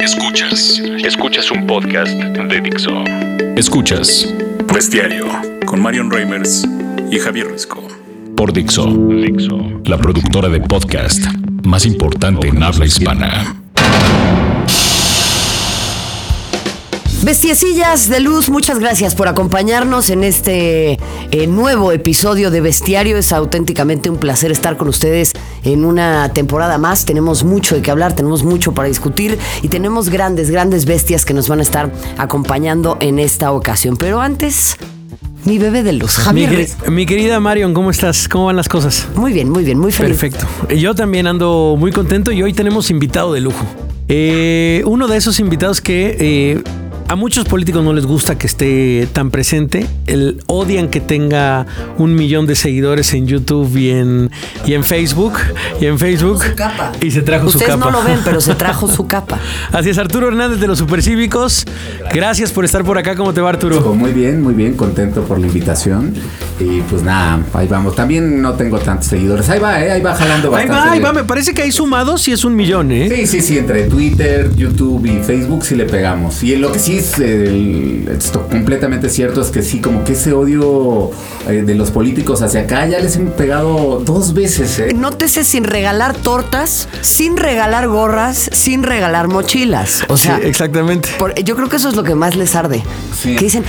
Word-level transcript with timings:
Escuchas. 0.00 0.80
Escuchas 1.04 1.50
un 1.50 1.66
podcast 1.66 2.12
de 2.12 2.60
Dixo. 2.62 3.04
Escuchas 3.54 4.32
Bestiario 4.72 5.26
con 5.66 5.82
Marion 5.82 6.10
Reimers 6.10 6.66
y 7.10 7.18
Javier 7.18 7.48
Risco. 7.48 7.86
por 8.34 8.50
Dixo, 8.50 8.86
Dixo. 8.86 9.58
la 9.84 9.98
productora 9.98 10.48
de 10.48 10.60
podcast 10.60 11.22
más 11.64 11.84
importante 11.84 12.48
en 12.48 12.62
habla 12.62 12.86
hispana. 12.86 13.60
Bestiecillas 17.22 18.08
de 18.08 18.20
luz, 18.20 18.48
muchas 18.48 18.78
gracias 18.78 19.14
por 19.14 19.28
acompañarnos 19.28 20.08
en 20.08 20.24
este 20.24 20.98
eh, 21.30 21.46
nuevo 21.46 21.92
episodio 21.92 22.50
de 22.50 22.62
Bestiario. 22.62 23.18
Es 23.18 23.30
auténticamente 23.32 24.08
un 24.08 24.16
placer 24.16 24.50
estar 24.50 24.78
con 24.78 24.88
ustedes 24.88 25.34
en 25.64 25.84
una 25.84 26.32
temporada 26.32 26.78
más. 26.78 27.04
Tenemos 27.04 27.44
mucho 27.44 27.74
de 27.74 27.82
qué 27.82 27.90
hablar, 27.90 28.14
tenemos 28.14 28.42
mucho 28.42 28.72
para 28.72 28.88
discutir 28.88 29.38
y 29.62 29.68
tenemos 29.68 30.08
grandes, 30.08 30.50
grandes 30.50 30.84
bestias 30.84 31.24
que 31.24 31.34
nos 31.34 31.48
van 31.48 31.60
a 31.60 31.62
estar 31.62 31.92
acompañando 32.18 32.96
en 33.00 33.18
esta 33.18 33.52
ocasión. 33.52 33.96
Pero 33.96 34.20
antes, 34.20 34.76
mi 35.44 35.58
bebé 35.58 35.82
de 35.82 35.92
luz, 35.92 36.18
Mi, 36.18 36.24
Javier. 36.24 36.50
Riz. 36.50 36.76
mi 36.88 37.06
querida 37.06 37.40
Marion, 37.40 37.72
¿cómo 37.72 37.90
estás? 37.90 38.28
¿Cómo 38.28 38.46
van 38.46 38.56
las 38.56 38.68
cosas? 38.68 39.08
Muy 39.14 39.32
bien, 39.32 39.48
muy 39.48 39.64
bien, 39.64 39.78
muy 39.78 39.92
feliz. 39.92 40.18
Perfecto. 40.18 40.46
Yo 40.74 40.94
también 40.94 41.26
ando 41.26 41.76
muy 41.78 41.92
contento 41.92 42.30
y 42.32 42.42
hoy 42.42 42.52
tenemos 42.52 42.90
invitado 42.90 43.32
de 43.32 43.40
lujo. 43.40 43.64
Eh, 44.08 44.82
uno 44.86 45.06
de 45.06 45.16
esos 45.16 45.38
invitados 45.40 45.80
que 45.80 46.16
eh, 46.18 46.62
a 47.10 47.16
muchos 47.16 47.44
políticos 47.44 47.82
no 47.82 47.92
les 47.92 48.06
gusta 48.06 48.38
que 48.38 48.46
esté 48.46 49.08
tan 49.12 49.32
presente. 49.32 49.84
El, 50.06 50.44
odian 50.46 50.88
que 50.88 51.00
tenga 51.00 51.66
un 51.98 52.14
millón 52.14 52.46
de 52.46 52.54
seguidores 52.54 53.12
en 53.14 53.26
YouTube 53.26 53.76
y 53.76 53.90
en, 53.90 54.30
y 54.64 54.74
en 54.74 54.84
Facebook. 54.84 55.32
Y 55.80 55.86
en 55.86 55.98
Facebook. 55.98 56.40
Su 56.44 56.54
capa. 56.54 56.92
Y 57.02 57.10
se 57.10 57.22
trajo 57.22 57.48
Ustedes 57.48 57.72
su 57.72 57.78
capa. 57.78 57.90
no 57.90 57.98
lo 57.98 58.04
ven, 58.04 58.20
pero 58.24 58.40
se 58.40 58.54
trajo 58.64 58.86
su 58.86 59.08
capa. 59.08 59.40
Así 59.72 59.90
es, 59.90 59.98
Arturo 59.98 60.28
Hernández 60.28 60.60
de 60.60 60.68
los 60.68 60.78
Supercívicos. 60.78 61.66
Gracias 62.14 62.52
por 62.52 62.64
estar 62.64 62.84
por 62.84 62.96
acá. 62.96 63.16
¿Cómo 63.16 63.34
te 63.34 63.40
va, 63.40 63.48
Arturo? 63.48 63.80
Muy 63.92 64.12
bien, 64.12 64.40
muy 64.40 64.54
bien, 64.54 64.76
contento 64.76 65.24
por 65.24 65.40
la 65.40 65.48
invitación. 65.48 66.14
Y 66.60 66.82
pues 66.82 67.02
nada, 67.02 67.40
ahí 67.54 67.66
vamos. 67.66 67.96
También 67.96 68.42
no 68.42 68.52
tengo 68.52 68.78
tantos 68.78 69.06
seguidores. 69.06 69.48
Ahí 69.48 69.58
va, 69.58 69.82
¿eh? 69.82 69.90
ahí 69.92 70.02
va 70.02 70.14
jalando 70.14 70.48
Ahí 70.54 70.66
bastante. 70.68 70.88
va, 70.88 70.92
ahí 70.92 71.00
va. 71.00 71.12
Me 71.14 71.24
parece 71.24 71.54
que 71.54 71.62
ahí 71.62 71.72
sumados 71.72 72.20
sí 72.20 72.32
es 72.32 72.44
un 72.44 72.54
millón, 72.54 72.92
¿eh? 72.92 73.08
Sí, 73.10 73.26
sí, 73.26 73.40
sí, 73.40 73.58
entre 73.58 73.84
Twitter, 73.84 74.54
YouTube 74.54 75.06
y 75.06 75.22
Facebook 75.22 75.64
sí 75.64 75.74
le 75.74 75.86
pegamos. 75.86 76.42
Y 76.42 76.56
lo 76.56 76.70
que 76.70 76.78
sí 76.78 76.98
es 76.98 77.18
el- 77.18 78.06
esto 78.14 78.46
completamente 78.48 79.08
cierto 79.08 79.40
es 79.40 79.48
que 79.48 79.62
sí, 79.62 79.80
como 79.80 80.04
que 80.04 80.12
ese 80.12 80.32
odio 80.34 81.10
eh, 81.48 81.62
de 81.64 81.74
los 81.74 81.90
políticos 81.90 82.42
hacia 82.42 82.60
acá 82.60 82.86
ya 82.86 82.98
les 83.00 83.16
hemos 83.16 83.32
pegado 83.34 84.02
dos 84.04 84.34
veces, 84.34 84.78
¿eh? 84.80 84.92
Nótese 84.94 85.44
sin 85.44 85.64
regalar 85.64 86.14
tortas, 86.14 86.88
sin 87.00 87.38
regalar 87.38 87.88
gorras, 87.88 88.50
sin 88.52 88.82
regalar 88.82 89.28
mochilas. 89.28 90.04
O 90.08 90.18
sea, 90.18 90.36
Sí, 90.36 90.42
exactamente. 90.46 91.08
por- 91.18 91.34
yo 91.42 91.56
creo 91.56 91.70
que 91.70 91.76
eso 91.76 91.88
es 91.88 91.96
lo 91.96 92.04
que 92.04 92.14
más 92.14 92.36
les 92.36 92.54
arde. 92.54 92.82
Sí. 93.18 93.34
Que 93.36 93.44
dicen, 93.46 93.64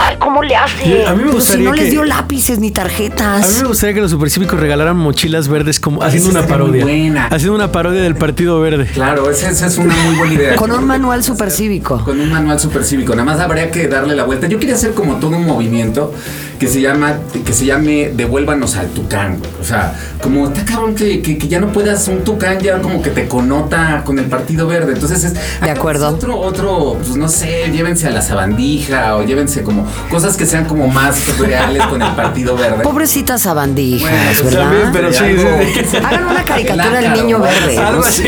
ay, 0.00 0.16
¿cómo 0.18 0.42
le 0.42 0.56
hace? 0.56 1.06
A 1.06 1.14
mí 1.14 1.22
me 1.24 1.30
Pues 1.30 1.44
si 1.44 1.50
gustaría 1.52 1.64
no 1.70 1.74
les 1.76 1.90
dio 1.90 2.04
lápices 2.16 2.58
ni 2.58 2.68
A 2.68 2.70
mí 2.70 2.74
tarjetas. 2.74 3.60
me 3.62 3.68
gustaría 3.68 3.94
que 3.94 4.00
los 4.00 4.10
supercívicos 4.10 4.58
regalaran 4.58 4.96
mochilas 4.96 5.48
verdes 5.48 5.78
como 5.80 6.02
haciendo 6.02 6.30
una 6.30 6.46
parodia. 6.46 6.82
buena. 6.84 7.26
Haciendo 7.26 7.54
una 7.54 7.70
parodia 7.70 8.02
del 8.02 8.14
Partido 8.16 8.58
Verde. 8.60 8.86
Claro, 8.86 9.30
esa, 9.30 9.50
esa 9.50 9.66
es 9.66 9.76
una 9.78 9.94
muy 9.94 10.16
buena 10.16 10.34
idea. 10.34 10.56
Con 10.56 10.70
un 10.72 10.84
manual 10.86 11.22
supercívico. 11.22 12.02
Con 12.04 12.18
un 12.20 12.30
manual 12.30 12.58
supercívico. 12.58 13.12
Nada 13.14 13.24
más 13.24 13.40
habría 13.40 13.70
que 13.70 13.86
darle 13.88 14.16
la 14.16 14.24
vuelta. 14.24 14.46
Yo 14.46 14.58
quería 14.58 14.74
hacer 14.74 14.94
como 14.94 15.16
todo 15.16 15.36
un 15.36 15.46
movimiento 15.46 16.12
que 16.58 16.66
se 16.68 16.80
llama, 16.80 17.14
que 17.44 17.52
se 17.52 17.66
llame 17.66 18.10
Devuélvanos 18.14 18.76
al 18.76 18.88
Tucán. 18.88 19.38
güey. 19.38 19.50
O 19.60 19.64
sea, 19.64 19.94
como 20.22 20.46
está 20.48 20.64
cabrón 20.64 20.94
que, 20.94 21.20
que- 21.22 21.36
que 21.38 21.48
ya 21.48 21.60
no 21.60 21.68
puedas 21.68 22.06
un 22.08 22.24
Tucán 22.24 22.58
ya 22.60 22.80
como 22.80 23.02
que 23.02 23.10
te 23.10 23.26
connota 23.28 24.02
con 24.04 24.18
el 24.18 24.26
Partido 24.26 24.66
Verde. 24.66 24.92
Entonces 24.94 25.24
es. 25.24 25.34
De 25.60 25.70
acuerdo. 25.70 26.08
es 26.08 26.14
Otro, 26.14 26.38
otro, 26.40 26.96
pues 26.98 27.16
no 27.16 27.28
sé, 27.28 27.70
llévense 27.72 28.06
a 28.06 28.10
la 28.10 28.22
sabandija 28.22 29.16
o 29.16 29.22
llévense 29.24 29.62
como 29.62 29.86
cosas 30.10 30.36
que 30.36 30.46
sean 30.46 30.64
como 30.66 30.88
más 30.88 31.38
reales 31.38 31.82
con 31.86 32.00
el 32.02 32.12
Partido 32.12 32.56
Verde. 32.56 32.82
Pobrecitas 32.82 33.42
sabandijas, 33.42 34.00
Bueno, 34.10 34.24
pues 34.40 34.44
¿verdad? 34.44 34.60
también, 34.70 34.88
pero 34.92 35.12
sí, 35.12 35.24
Algo 35.24 35.42
sí, 35.74 35.80
se- 35.90 35.98
Hagan 35.98 36.24
una 36.26 36.44
caricatura 36.44 37.00
del 37.00 37.04
El 37.06 37.12
niño 37.22 37.38
verde. 37.40 37.78
algo 37.78 38.02
así. 38.04 38.22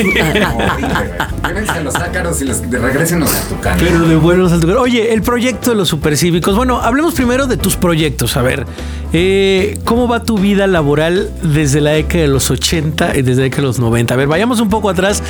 Llévense 1.47 1.73
a 1.73 1.81
los 1.81 1.95
ácaros 1.95 2.41
y 2.43 2.45
regrésenos 2.45 3.35
a 3.35 3.41
Tucán. 3.49 3.77
Pero 3.79 4.01
de 4.01 4.17
buenos 4.17 4.53
al 4.53 4.61
lugar. 4.61 4.77
Oye, 4.79 5.13
el 5.15 5.23
proyecto 5.23 5.71
de 5.71 5.77
los 5.77 5.89
supercívicos. 5.89 6.57
Bueno, 6.57 6.81
hablemos 6.81 7.15
primero 7.15 7.47
de 7.47 7.57
tus 7.57 7.77
proyectos. 7.77 8.18
A 8.21 8.43
ver, 8.43 8.67
eh, 9.13 9.79
¿cómo 9.85 10.09
va 10.09 10.25
tu 10.25 10.39
vida 10.39 10.67
laboral 10.67 11.31
desde 11.41 11.81
la 11.81 11.93
década 11.93 12.23
de 12.23 12.29
los 12.29 12.51
80 12.51 13.17
y 13.17 13.23
desde 13.23 13.37
la 13.37 13.45
década 13.45 13.63
de 13.63 13.69
los 13.69 13.79
90? 13.79 14.13
A 14.13 14.17
ver, 14.17 14.27
vayamos 14.27 14.59
un 14.61 14.69
poco 14.69 14.91
atrás. 14.91 15.23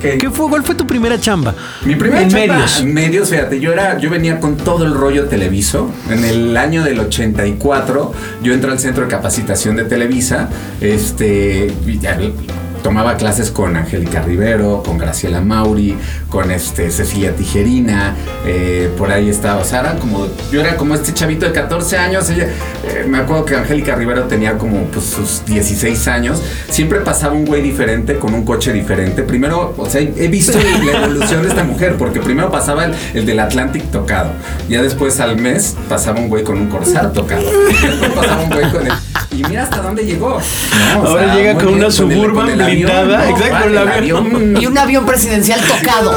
¿Qué 0.00 0.30
fue, 0.30 0.48
¿Cuál 0.48 0.62
fue 0.62 0.76
tu 0.76 0.86
primera 0.86 1.20
chamba? 1.20 1.54
Mi 1.84 1.96
primera 1.96 2.22
en 2.22 2.28
chamba 2.28 2.54
medios. 2.54 2.80
En 2.80 2.94
medios, 2.94 3.30
fíjate, 3.30 3.58
yo 3.58 3.72
era, 3.72 3.98
yo 3.98 4.10
venía 4.10 4.38
con 4.38 4.56
todo 4.56 4.84
el 4.84 4.94
rollo 4.94 5.24
televiso. 5.24 5.90
En 6.08 6.24
el 6.24 6.56
año 6.56 6.84
del 6.84 7.00
84, 7.00 8.12
yo 8.42 8.54
entré 8.54 8.70
al 8.70 8.78
centro 8.78 9.04
de 9.04 9.10
capacitación 9.10 9.74
de 9.74 9.84
Televisa. 9.84 10.48
Este, 10.80 11.74
y 11.86 11.98
ya 11.98 12.16
tomaba 12.84 13.16
clases 13.16 13.50
con 13.50 13.78
Angélica 13.78 14.20
Rivero, 14.20 14.82
con 14.84 14.98
Graciela 14.98 15.40
Mauri, 15.40 15.96
con 16.28 16.50
este 16.50 16.90
Cecilia 16.90 17.34
Tijerina, 17.34 18.14
eh, 18.44 18.90
por 18.98 19.10
ahí 19.10 19.30
estaba, 19.30 19.62
o 19.62 19.64
sea, 19.64 19.80
era 19.80 19.94
como, 19.94 20.28
yo 20.52 20.60
era 20.60 20.76
como 20.76 20.94
este 20.94 21.14
chavito 21.14 21.46
de 21.46 21.52
14 21.52 21.96
años, 21.96 22.28
ella, 22.28 22.44
eh, 22.86 23.06
me 23.08 23.16
acuerdo 23.16 23.46
que 23.46 23.56
Angélica 23.56 23.94
Rivero 23.94 24.24
tenía 24.24 24.58
como 24.58 24.82
pues, 24.88 25.06
sus 25.06 25.46
16 25.46 26.06
años, 26.08 26.42
siempre 26.68 27.00
pasaba 27.00 27.32
un 27.32 27.46
güey 27.46 27.62
diferente 27.62 28.16
con 28.18 28.34
un 28.34 28.44
coche 28.44 28.70
diferente, 28.70 29.22
primero, 29.22 29.74
o 29.78 29.86
sea, 29.88 30.02
he 30.02 30.28
visto 30.28 30.58
la 30.84 31.04
evolución 31.04 31.40
de 31.40 31.48
esta 31.48 31.64
mujer, 31.64 31.96
porque 31.96 32.20
primero 32.20 32.50
pasaba 32.50 32.84
el, 32.84 32.94
el 33.14 33.24
del 33.24 33.40
Atlantic 33.40 33.90
tocado, 33.90 34.30
ya 34.68 34.82
después 34.82 35.20
al 35.20 35.38
mes 35.38 35.74
pasaba 35.88 36.20
un 36.20 36.28
güey 36.28 36.44
con 36.44 36.58
un 36.58 36.66
Corsair 36.68 37.12
tocado, 37.14 37.44
y 37.70 37.86
después 37.86 38.10
pasaba 38.12 38.42
un 38.42 38.50
güey 38.50 38.70
con 38.70 38.86
el... 38.86 38.92
Y 39.30 39.42
mira 39.48 39.64
hasta 39.64 39.78
dónde 39.82 40.04
llegó. 40.04 40.38
Ahora 40.94 41.34
llega 41.34 41.54
muy 41.54 41.64
con 41.64 41.74
una 41.74 41.86
el- 41.86 41.92
Suburban 41.92 42.50
el 42.50 42.60
avión, 42.74 42.90
blindada, 42.90 43.30
exacto, 43.30 43.54
vale, 43.54 43.82
el 43.82 43.88
avión. 43.88 44.56
Y 44.60 44.66
un 44.66 44.78
avión 44.78 45.06
presidencial 45.06 45.60
tocado. 45.66 46.12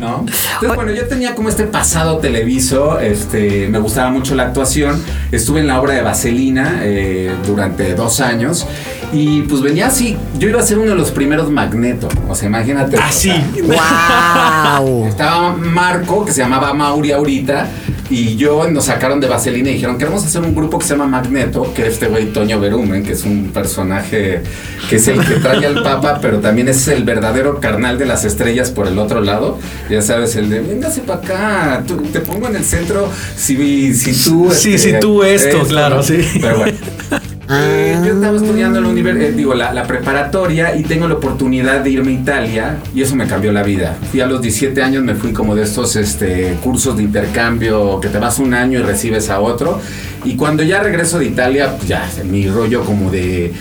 ¿no? 0.00 0.20
Entonces, 0.20 0.74
bueno, 0.74 0.92
yo 0.92 1.06
tenía 1.06 1.34
como 1.34 1.48
este 1.48 1.64
pasado 1.64 2.18
televiso, 2.18 2.98
este, 3.00 3.68
me 3.68 3.78
gustaba 3.78 4.10
mucho 4.10 4.34
la 4.34 4.44
actuación, 4.44 5.02
estuve 5.32 5.60
en 5.60 5.66
la 5.66 5.80
obra 5.80 5.94
de 5.94 6.02
Vaselina 6.02 6.80
eh, 6.82 7.32
durante 7.46 7.94
dos 7.94 8.20
años 8.20 8.66
y 9.12 9.42
pues 9.42 9.62
venía 9.62 9.86
así, 9.86 10.16
yo 10.38 10.48
iba 10.48 10.60
a 10.60 10.62
ser 10.62 10.78
uno 10.78 10.90
de 10.90 10.96
los 10.96 11.10
primeros 11.10 11.50
Magneto, 11.50 12.08
o 12.28 12.34
sea, 12.34 12.48
imagínate. 12.48 12.96
Así. 12.98 13.30
sea, 13.30 14.80
¡Wow! 14.80 15.06
estaba 15.06 15.52
Marco, 15.56 16.24
que 16.24 16.32
se 16.32 16.40
llamaba 16.42 16.72
Mauri 16.74 17.12
ahorita, 17.12 17.68
y 18.10 18.36
yo 18.36 18.68
nos 18.70 18.86
sacaron 18.86 19.20
de 19.20 19.26
Vaselina 19.28 19.70
y 19.70 19.74
dijeron, 19.74 19.98
queremos 19.98 20.24
hacer 20.24 20.42
un 20.42 20.54
grupo 20.54 20.78
que 20.78 20.86
se 20.86 20.94
llama 20.94 21.06
Magneto, 21.06 21.72
que 21.74 21.82
es 21.86 21.94
este 21.94 22.06
güey 22.06 22.32
Toño 22.32 22.58
Berumen, 22.60 23.02
que 23.02 23.12
es 23.12 23.24
un 23.24 23.50
personaje 23.52 24.42
que 24.88 24.96
es 24.96 25.08
el 25.08 25.24
que 25.24 25.34
trae 25.34 25.64
al 25.66 25.82
Papa, 25.82 26.18
pero 26.22 26.38
también 26.38 26.68
es 26.68 26.88
el 26.88 27.04
verdadero 27.04 27.60
carnal 27.60 27.98
de 27.98 28.06
las 28.06 28.24
estrellas 28.24 28.70
por 28.70 28.86
el 28.86 28.98
otro 28.98 29.20
lado. 29.20 29.58
Ya 29.90 30.00
sabes, 30.00 30.36
el 30.36 30.48
de, 30.48 30.60
véngase 30.60 31.02
para 31.02 31.20
acá, 31.20 31.84
tú- 31.86 31.96
te 32.12 32.20
pongo 32.20 32.48
en 32.48 32.56
el 32.56 32.64
centro 32.64 33.10
si, 33.36 33.92
si 33.94 34.24
tú... 34.24 34.50
Sí, 34.52 34.78
si 34.78 34.98
tú 35.00 35.22
esto, 35.22 35.62
claro, 35.64 36.02
sí. 36.02 36.18
Pero 36.40 36.58
bueno. 36.58 36.78
Eh, 37.50 37.98
yo 38.04 38.12
estaba 38.12 38.36
estudiando 38.36 38.78
la 38.78 38.90
eh, 38.90 39.32
digo, 39.32 39.54
la, 39.54 39.72
la 39.72 39.84
preparatoria 39.84 40.76
y 40.76 40.82
tengo 40.82 41.08
la 41.08 41.14
oportunidad 41.14 41.80
de 41.80 41.90
irme 41.90 42.10
a 42.10 42.14
Italia 42.14 42.78
y 42.94 43.00
eso 43.00 43.16
me 43.16 43.26
cambió 43.26 43.52
la 43.52 43.62
vida. 43.62 43.96
Fui 44.10 44.20
a 44.20 44.26
los 44.26 44.42
17 44.42 44.82
años, 44.82 45.02
me 45.02 45.14
fui 45.14 45.32
como 45.32 45.54
de 45.54 45.62
estos 45.62 45.96
este, 45.96 46.58
cursos 46.62 46.98
de 46.98 47.04
intercambio 47.04 48.00
que 48.00 48.08
te 48.08 48.18
vas 48.18 48.38
un 48.38 48.52
año 48.52 48.80
y 48.80 48.82
recibes 48.82 49.30
a 49.30 49.40
otro. 49.40 49.80
Y 50.24 50.36
cuando 50.36 50.62
ya 50.62 50.82
regreso 50.82 51.18
de 51.18 51.26
Italia, 51.26 51.74
pues 51.76 51.88
ya, 51.88 52.08
mi 52.24 52.48
rollo 52.48 52.84
como 52.84 53.10
de... 53.10 53.52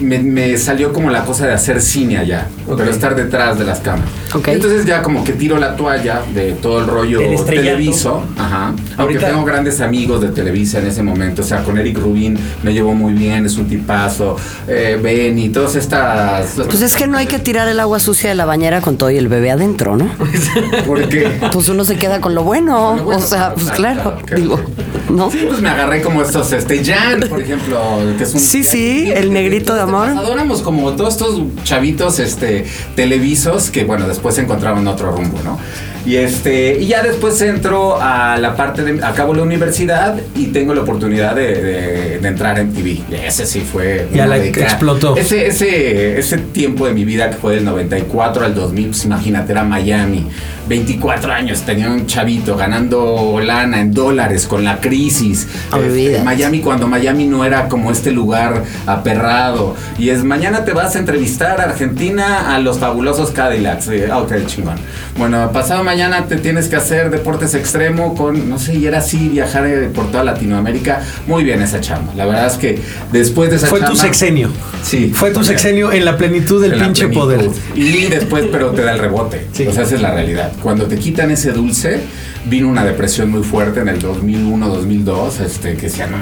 Me, 0.00 0.20
me 0.20 0.56
salió 0.58 0.92
como 0.92 1.10
la 1.10 1.24
cosa 1.24 1.46
de 1.46 1.54
hacer 1.54 1.80
cine 1.80 2.18
allá, 2.18 2.46
pero 2.68 2.88
estar 2.88 3.16
detrás 3.16 3.58
de 3.58 3.64
las 3.64 3.80
cámaras. 3.80 4.08
Ok. 4.32 4.48
Entonces 4.48 4.86
ya 4.86 5.02
como 5.02 5.24
que 5.24 5.32
tiro 5.32 5.58
la 5.58 5.74
toalla 5.74 6.22
de 6.32 6.52
todo 6.52 6.80
el 6.80 6.86
rollo 6.86 7.20
televiso. 7.44 8.22
Ajá. 8.38 8.74
Aunque 8.96 9.18
tengo 9.18 9.44
grandes 9.44 9.80
amigos 9.80 10.20
de 10.20 10.28
Televisa 10.28 10.78
en 10.78 10.86
ese 10.86 11.02
momento. 11.02 11.42
O 11.42 11.44
sea, 11.44 11.62
con 11.64 11.78
Eric 11.78 11.98
Rubin 11.98 12.38
me 12.62 12.72
llevo 12.72 12.94
muy 12.94 13.12
bien, 13.12 13.44
es 13.44 13.56
un 13.56 13.66
tipazo. 13.66 14.36
Eh, 14.68 14.98
Benny, 15.02 15.48
todas 15.48 15.74
estas. 15.74 16.52
Pues 16.54 16.80
es 16.80 16.96
que 16.96 17.06
no 17.06 17.18
hay 17.18 17.26
que 17.26 17.38
tirar 17.38 17.68
el 17.68 17.80
agua 17.80 17.98
sucia 17.98 18.30
de 18.30 18.36
la 18.36 18.44
bañera 18.44 18.80
con 18.80 18.96
todo 18.96 19.10
y 19.10 19.16
el 19.18 19.28
bebé 19.28 19.50
adentro, 19.50 19.96
¿no? 19.96 20.08
Porque. 20.86 21.40
Pues 21.52 21.68
uno 21.68 21.84
se 21.84 21.96
queda 21.96 22.20
con 22.20 22.34
lo 22.34 22.44
bueno. 22.44 22.88
Con 22.88 22.98
lo 22.98 23.04
bueno, 23.04 23.20
o 23.20 23.26
sea, 23.26 23.54
pues 23.54 23.70
claro, 23.72 24.02
claro, 24.02 24.18
claro, 24.24 24.42
digo. 24.42 24.54
claro. 24.56 24.92
¿no? 25.10 25.30
Sí, 25.30 25.44
pues 25.48 25.60
me 25.60 25.68
agarré 25.68 26.01
como 26.02 26.22
estos, 26.22 26.52
este, 26.52 26.84
Jan, 26.84 27.20
por 27.28 27.40
ejemplo, 27.40 27.80
que 28.16 28.24
es 28.24 28.34
un... 28.34 28.40
Sí, 28.40 28.64
sí, 28.64 29.10
el 29.14 29.32
negrito 29.32 29.74
de 29.74 29.80
amor. 29.80 30.08
Adoramos 30.08 30.62
como 30.62 30.92
todos 30.92 31.14
estos 31.14 31.40
chavitos, 31.64 32.18
este, 32.18 32.66
televisos 32.94 33.70
que, 33.70 33.84
bueno, 33.84 34.06
después 34.06 34.34
se 34.34 34.42
encontraban 34.42 34.82
en 34.82 34.88
otro 34.88 35.12
rumbo, 35.12 35.38
¿no? 35.44 35.58
Y 36.04 36.16
este, 36.16 36.78
y 36.80 36.86
ya 36.88 37.02
después 37.02 37.40
entro 37.42 37.96
a 38.00 38.36
la 38.38 38.56
parte 38.56 38.82
de, 38.82 39.04
acabo 39.04 39.34
la 39.34 39.42
universidad 39.42 40.16
y 40.34 40.46
tengo 40.46 40.74
la 40.74 40.82
oportunidad 40.82 41.36
de, 41.36 41.54
de- 41.62 42.18
de 42.18 42.28
entrar 42.28 42.58
en 42.58 42.72
TV. 42.72 43.00
Ese 43.24 43.46
sí 43.46 43.60
fue... 43.60 44.08
Ya 44.12 44.26
la 44.26 44.38
década. 44.38 44.66
explotó. 44.66 45.16
Ese, 45.16 45.46
ese, 45.46 46.18
ese 46.18 46.38
tiempo 46.38 46.86
de 46.86 46.94
mi 46.94 47.04
vida 47.04 47.30
que 47.30 47.36
fue 47.36 47.54
del 47.54 47.64
94 47.64 48.44
al 48.44 48.54
2000, 48.54 48.86
pues 48.88 49.04
imagínate, 49.04 49.52
era 49.52 49.64
Miami. 49.64 50.26
24 50.68 51.32
años, 51.32 51.62
tenía 51.62 51.90
un 51.90 52.06
chavito 52.06 52.56
ganando 52.56 53.40
lana 53.44 53.80
en 53.80 53.92
dólares 53.92 54.46
con 54.46 54.64
la 54.64 54.80
crisis. 54.80 55.48
Olvídate. 55.72 56.12
Este, 56.12 56.22
Miami 56.24 56.60
cuando 56.60 56.86
Miami 56.86 57.26
no 57.26 57.44
era 57.44 57.68
como 57.68 57.90
este 57.90 58.12
lugar 58.12 58.62
aperrado. 58.86 59.74
Y 59.98 60.10
es, 60.10 60.22
mañana 60.24 60.64
te 60.64 60.72
vas 60.72 60.94
a 60.96 60.98
entrevistar 61.00 61.60
a 61.60 61.64
Argentina 61.64 62.54
a 62.54 62.58
los 62.60 62.78
fabulosos 62.78 63.30
Cadillacs. 63.32 63.88
Eh, 63.88 64.08
ah, 64.10 64.18
ok, 64.18 64.32
chingón. 64.46 64.76
Bueno, 65.18 65.52
pasado 65.52 65.84
mañana 65.84 66.26
te 66.26 66.36
tienes 66.36 66.68
que 66.68 66.76
hacer 66.76 67.10
deportes 67.10 67.54
extremo 67.54 68.14
con, 68.14 68.48
no 68.48 68.58
sé, 68.58 68.74
y 68.74 68.86
era 68.86 68.98
así, 68.98 69.28
viajar 69.28 69.66
eh, 69.66 69.90
por 69.94 70.10
toda 70.10 70.24
Latinoamérica. 70.24 71.02
Muy 71.26 71.44
bien 71.44 71.60
esa 71.60 71.80
chamba. 71.80 72.14
La 72.16 72.24
verdad 72.24 72.46
es 72.46 72.54
que 72.54 72.78
después 73.12 73.50
de 73.50 73.56
esa 73.56 73.66
Fue 73.66 73.80
tu 73.80 73.94
sexenio. 73.94 74.50
Sí. 74.82 75.12
Fue 75.14 75.30
tu 75.30 75.44
sexenio 75.44 75.92
en 75.92 76.04
la 76.04 76.16
plenitud 76.16 76.62
del 76.62 76.72
pinche 76.72 77.08
plenitud. 77.08 77.20
poder. 77.20 77.50
Y 77.74 78.06
después, 78.06 78.46
pero 78.50 78.70
te 78.70 78.82
da 78.82 78.92
el 78.92 78.98
rebote. 78.98 79.46
Sí. 79.52 79.66
O 79.66 79.72
sea, 79.72 79.82
esa 79.82 79.96
es 79.96 80.02
la 80.02 80.12
realidad. 80.12 80.52
Cuando 80.62 80.86
te 80.86 80.96
quitan 80.96 81.30
ese 81.30 81.52
dulce, 81.52 82.00
vino 82.46 82.68
una 82.68 82.84
depresión 82.84 83.30
muy 83.30 83.42
fuerte 83.42 83.80
en 83.80 83.88
el 83.88 84.00
2001, 84.00 84.68
2002, 84.68 85.40
este, 85.40 85.76
que 85.76 85.82
decía, 85.82 86.06
no 86.06 86.16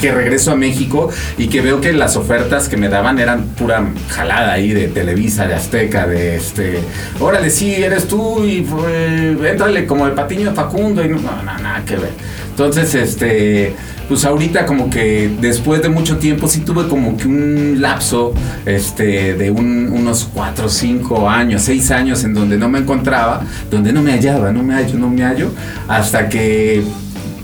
que 0.00 0.12
regreso 0.12 0.52
a 0.52 0.56
México 0.56 1.08
y 1.38 1.48
que 1.48 1.60
veo 1.60 1.80
que 1.80 1.92
las 1.92 2.16
ofertas 2.16 2.68
que 2.68 2.76
me 2.76 2.88
daban 2.88 3.18
eran 3.18 3.46
pura 3.48 3.86
jalada 4.10 4.52
ahí 4.52 4.72
de 4.72 4.88
Televisa, 4.88 5.46
de 5.46 5.54
Azteca, 5.54 6.06
de 6.06 6.36
este, 6.36 6.80
órale, 7.20 7.48
sí, 7.50 7.74
eres 7.74 8.06
tú 8.06 8.44
y 8.44 8.66
eh, 8.88 9.36
éntrale 9.50 9.86
como 9.86 10.06
el 10.06 10.12
patiño 10.12 10.50
de 10.50 10.54
Facundo 10.54 11.04
y 11.04 11.08
no, 11.08 11.16
no, 11.20 11.42
nada 11.42 11.82
que 11.86 11.96
ver. 11.96 12.12
Entonces, 12.50 12.94
este, 12.94 13.74
pues 14.08 14.24
ahorita 14.24 14.66
como 14.66 14.90
que 14.90 15.30
después 15.40 15.80
de 15.82 15.88
mucho 15.88 16.18
tiempo 16.18 16.46
sí 16.48 16.60
tuve 16.60 16.86
como 16.88 17.16
que 17.16 17.26
un 17.26 17.76
lapso 17.80 18.34
este, 18.66 19.34
de 19.34 19.50
un- 19.50 19.88
unos 19.92 20.28
4, 20.32 20.68
5 20.68 21.28
años, 21.28 21.62
6 21.62 21.90
años 21.90 22.22
en 22.24 22.34
donde 22.34 22.56
no 22.58 22.68
me 22.68 22.80
encontraba, 22.80 23.42
donde 23.70 23.92
no 23.92 24.02
me 24.02 24.12
hallaba, 24.12 24.52
no 24.52 24.62
me 24.62 24.74
hallo, 24.74 24.98
no 24.98 25.08
me 25.08 25.22
hallo, 25.22 25.50
hasta 25.88 26.28
que 26.28 26.82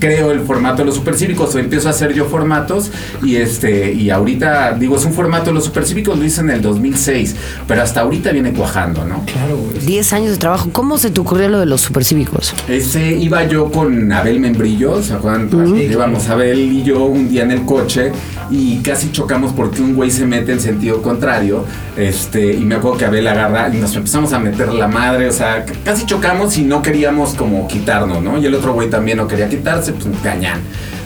creo 0.01 0.31
el 0.31 0.41
formato 0.41 0.79
de 0.79 0.85
los 0.85 0.95
supercívicos 0.95 1.55
o 1.55 1.59
empiezo 1.59 1.87
a 1.87 1.91
hacer 1.91 2.13
yo 2.13 2.25
formatos 2.25 2.91
y 3.23 3.37
este 3.37 3.93
y 3.93 4.09
ahorita 4.09 4.73
digo 4.73 4.97
es 4.97 5.05
un 5.05 5.13
formato 5.13 5.45
de 5.45 5.53
los 5.53 5.63
supercívicos 5.65 6.17
lo 6.17 6.25
hice 6.25 6.41
en 6.41 6.49
el 6.49 6.61
2006 6.61 7.35
pero 7.67 7.83
hasta 7.83 8.01
ahorita 8.01 8.31
viene 8.31 8.51
cuajando 8.51 9.05
no 9.05 9.23
claro 9.25 9.59
10 9.85 10.13
años 10.13 10.31
de 10.31 10.37
trabajo. 10.37 10.69
¿Cómo 10.71 10.97
se 10.97 11.11
te 11.11 11.19
ocurrió 11.19 11.47
lo 11.49 11.59
de 11.59 11.65
los 11.67 11.81
supercívicos? 11.81 12.53
ese 12.67 13.11
iba 13.11 13.45
yo 13.45 13.71
con 13.71 14.11
Abel 14.11 14.39
Membrillo, 14.39 15.03
¿se 15.03 15.13
acuerdan? 15.13 15.49
Íbamos 15.77 16.27
Abel 16.29 16.59
y 16.59 16.83
yo 16.83 17.05
un 17.05 17.29
día 17.29 17.43
en 17.43 17.51
el 17.51 17.65
coche 17.65 18.11
y 18.51 18.81
casi 18.83 19.11
chocamos 19.11 19.53
porque 19.53 19.81
un 19.81 19.95
güey 19.95 20.11
se 20.11 20.25
mete 20.25 20.51
en 20.51 20.59
sentido 20.59 21.01
contrario. 21.01 21.65
Este, 21.95 22.53
y 22.53 22.65
me 22.65 22.75
acuerdo 22.75 22.97
que 22.97 23.05
Abel 23.05 23.27
agarra 23.27 23.69
y 23.73 23.77
nos 23.77 23.95
empezamos 23.95 24.33
a 24.33 24.39
meter 24.39 24.73
la 24.73 24.87
madre, 24.87 25.27
o 25.29 25.31
sea, 25.31 25.65
casi 25.85 26.05
chocamos 26.05 26.57
y 26.57 26.63
no 26.63 26.81
queríamos 26.81 27.33
como 27.33 27.67
quitarnos, 27.67 28.21
¿no? 28.21 28.37
Y 28.37 28.45
el 28.45 28.53
otro 28.53 28.73
güey 28.73 28.89
también 28.89 29.17
no 29.17 29.27
quería 29.27 29.47
quitarse, 29.47 29.93
pues 29.93 30.05
cañán. 30.21 30.59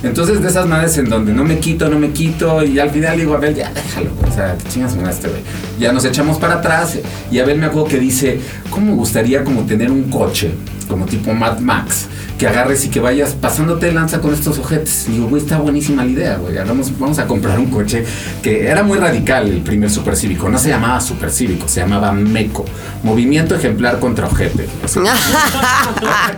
Entonces, 0.03 0.41
de 0.41 0.47
esas 0.47 0.67
madres 0.67 0.97
en 0.97 1.09
donde 1.09 1.33
no 1.33 1.43
me 1.43 1.57
quito, 1.59 1.89
no 1.89 1.97
me 1.97 2.11
quito, 2.11 2.63
y 2.63 2.77
al 2.79 2.91
final 2.91 3.17
digo, 3.17 3.33
Abel, 3.33 3.55
ya 3.55 3.71
déjalo, 3.71 4.11
o 4.27 4.31
sea, 4.31 4.55
que 4.55 4.69
chingas 4.69 4.93
con 4.93 5.07
este 5.07 5.29
güey. 5.29 5.41
Ya 5.79 5.91
nos 5.91 6.05
echamos 6.05 6.37
para 6.37 6.55
atrás, 6.55 6.99
y 7.31 7.39
Abel 7.39 7.57
me 7.57 7.65
acuerdo 7.65 7.87
que 7.87 7.99
dice, 7.99 8.39
¿cómo 8.69 8.87
me 8.87 8.93
gustaría 8.93 9.43
como 9.43 9.61
tener 9.61 9.91
un 9.91 10.03
coche, 10.03 10.51
como 10.87 11.05
tipo 11.05 11.33
Mad 11.33 11.59
Max, 11.59 12.07
que 12.37 12.47
agarres 12.47 12.83
y 12.85 12.89
que 12.89 12.99
vayas 12.99 13.31
pasándote 13.33 13.91
lanza 13.91 14.19
con 14.21 14.33
estos 14.33 14.57
ojetes? 14.59 15.05
Y 15.07 15.13
digo, 15.13 15.27
güey, 15.27 15.41
está 15.41 15.57
buenísima 15.57 16.03
la 16.03 16.11
idea, 16.11 16.37
güey, 16.37 16.57
hagamos- 16.57 16.97
vamos 16.99 17.17
a 17.19 17.27
comprar 17.27 17.57
un 17.59 17.67
coche 17.69 18.03
que 18.41 18.67
era 18.67 18.83
muy 18.83 18.97
radical 18.97 19.47
el 19.47 19.61
primer 19.61 19.89
supercívico, 19.89 20.49
no 20.49 20.57
se 20.57 20.69
llamaba 20.69 20.99
supercívico, 21.01 21.67
se 21.67 21.79
llamaba 21.81 22.11
MECO, 22.11 22.65
Movimiento 23.03 23.55
Ejemplar 23.55 23.99
contra 23.99 24.27
Ojete. 24.27 24.67
O 24.83 24.87
sea, 24.87 25.03